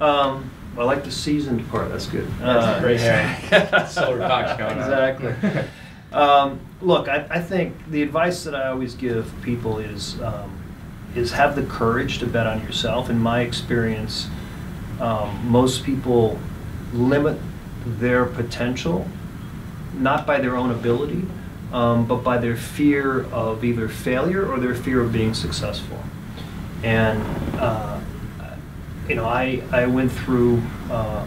Um, 0.00 0.50
I 0.78 0.84
like 0.84 1.04
the 1.04 1.10
seasoned 1.10 1.68
part, 1.70 1.88
that's 1.90 2.06
good. 2.06 2.26
That's 2.38 2.66
Uh, 2.66 2.80
gray 2.80 2.98
hair. 2.98 3.86
Silver 3.88 4.18
fox 4.20 4.56
going 4.58 4.72
on. 4.72 4.78
Exactly. 4.78 5.62
Um, 6.12 6.60
look, 6.80 7.08
I, 7.08 7.26
I 7.28 7.40
think 7.42 7.74
the 7.90 8.00
advice 8.02 8.44
that 8.44 8.54
I 8.54 8.68
always 8.68 8.94
give 8.94 9.30
people 9.42 9.80
is, 9.80 10.18
um, 10.22 10.50
is 11.14 11.32
have 11.32 11.56
the 11.56 11.64
courage 11.64 12.20
to 12.20 12.26
bet 12.26 12.46
on 12.46 12.62
yourself. 12.62 13.10
In 13.10 13.18
my 13.18 13.40
experience, 13.40 14.28
um, 15.00 15.50
most 15.50 15.84
people 15.84 16.38
limit 16.94 17.38
their 17.84 18.24
potential, 18.24 19.06
not 19.94 20.26
by 20.26 20.38
their 20.38 20.56
own 20.56 20.70
ability, 20.70 21.22
um, 21.72 22.06
but 22.06 22.18
by 22.22 22.38
their 22.38 22.56
fear 22.56 23.24
of 23.26 23.62
either 23.64 23.88
failure 23.88 24.46
or 24.50 24.58
their 24.58 24.76
fear 24.76 25.02
of 25.02 25.12
being 25.12 25.34
successful. 25.34 26.02
And, 26.82 27.20
uh, 27.56 27.98
you 29.08 29.14
know, 29.14 29.24
I, 29.24 29.62
I 29.72 29.86
went 29.86 30.10
through 30.10 30.62
uh, 30.90 31.24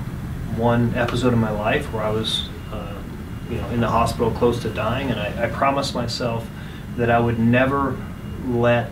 one 0.55 0.93
episode 0.95 1.33
of 1.33 1.39
my 1.39 1.51
life 1.51 1.91
where 1.93 2.03
I 2.03 2.09
was, 2.09 2.49
uh, 2.71 2.95
you 3.49 3.57
know, 3.57 3.69
in 3.69 3.79
the 3.79 3.87
hospital 3.87 4.31
close 4.31 4.61
to 4.63 4.69
dying, 4.69 5.09
and 5.09 5.19
I, 5.19 5.45
I 5.45 5.49
promised 5.49 5.95
myself 5.95 6.47
that 6.97 7.09
I 7.09 7.19
would 7.19 7.39
never 7.39 7.95
let 8.47 8.91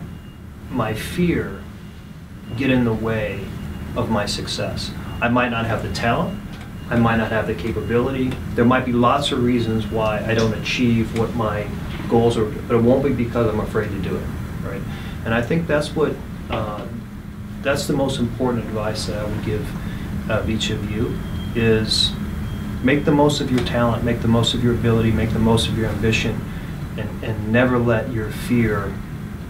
my 0.70 0.94
fear 0.94 1.62
get 2.56 2.70
in 2.70 2.84
the 2.84 2.92
way 2.92 3.44
of 3.96 4.10
my 4.10 4.26
success. 4.26 4.90
I 5.20 5.28
might 5.28 5.50
not 5.50 5.66
have 5.66 5.82
the 5.82 5.92
talent, 5.92 6.38
I 6.90 6.96
might 6.96 7.16
not 7.16 7.30
have 7.30 7.46
the 7.46 7.54
capability. 7.54 8.32
There 8.54 8.64
might 8.64 8.86
be 8.86 8.92
lots 8.92 9.30
of 9.30 9.42
reasons 9.42 9.86
why 9.86 10.24
I 10.24 10.34
don't 10.34 10.54
achieve 10.54 11.18
what 11.18 11.34
my 11.34 11.66
goals 12.08 12.38
are, 12.38 12.46
but 12.46 12.76
it 12.76 12.82
won't 12.82 13.04
be 13.04 13.12
because 13.12 13.46
I'm 13.46 13.60
afraid 13.60 13.90
to 13.90 13.98
do 14.00 14.16
it, 14.16 14.24
right? 14.64 14.80
And 15.26 15.34
I 15.34 15.42
think 15.42 15.66
that's 15.66 15.94
what, 15.94 16.14
uh, 16.48 16.86
that's 17.68 17.86
the 17.86 17.92
most 17.92 18.18
important 18.18 18.64
advice 18.64 19.06
that 19.06 19.18
I 19.18 19.24
would 19.24 19.44
give 19.44 20.30
of 20.30 20.48
each 20.48 20.70
of 20.70 20.90
you 20.90 21.18
is 21.54 22.12
make 22.82 23.04
the 23.04 23.12
most 23.12 23.42
of 23.42 23.50
your 23.50 23.62
talent, 23.66 24.04
make 24.04 24.22
the 24.22 24.28
most 24.28 24.54
of 24.54 24.64
your 24.64 24.72
ability, 24.72 25.10
make 25.10 25.30
the 25.30 25.38
most 25.38 25.68
of 25.68 25.76
your 25.76 25.88
ambition, 25.88 26.40
and, 26.96 27.22
and 27.22 27.52
never 27.52 27.78
let 27.78 28.10
your 28.10 28.30
fear 28.30 28.94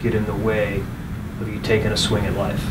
get 0.03 0.17
in 0.17 0.25
the 0.27 0.35
way 0.35 0.83
of 1.41 1.49
you 1.49 1.61
taking 1.61 1.93
a 1.93 1.97
swing 1.97 2.27
at 2.27 2.35
life. 2.35 2.65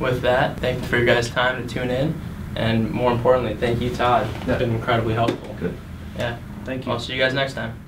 With 0.00 0.22
that, 0.22 0.58
thank 0.58 0.82
you 0.82 0.88
for 0.88 0.96
your 0.96 1.06
guys' 1.06 1.30
time 1.30 1.64
to 1.64 1.72
tune 1.72 1.90
in, 1.90 2.20
and 2.56 2.90
more 2.90 3.12
importantly, 3.12 3.54
thank 3.54 3.80
you, 3.80 3.94
Todd. 3.94 4.26
Yeah. 4.26 4.54
It's 4.54 4.58
been 4.58 4.74
incredibly 4.74 5.14
helpful. 5.14 5.54
Good. 5.60 5.76
Yeah. 6.18 6.38
Thank 6.64 6.86
you. 6.86 6.92
I'll 6.92 6.98
see 6.98 7.12
you 7.12 7.20
guys 7.20 7.34
next 7.34 7.54
time. 7.54 7.83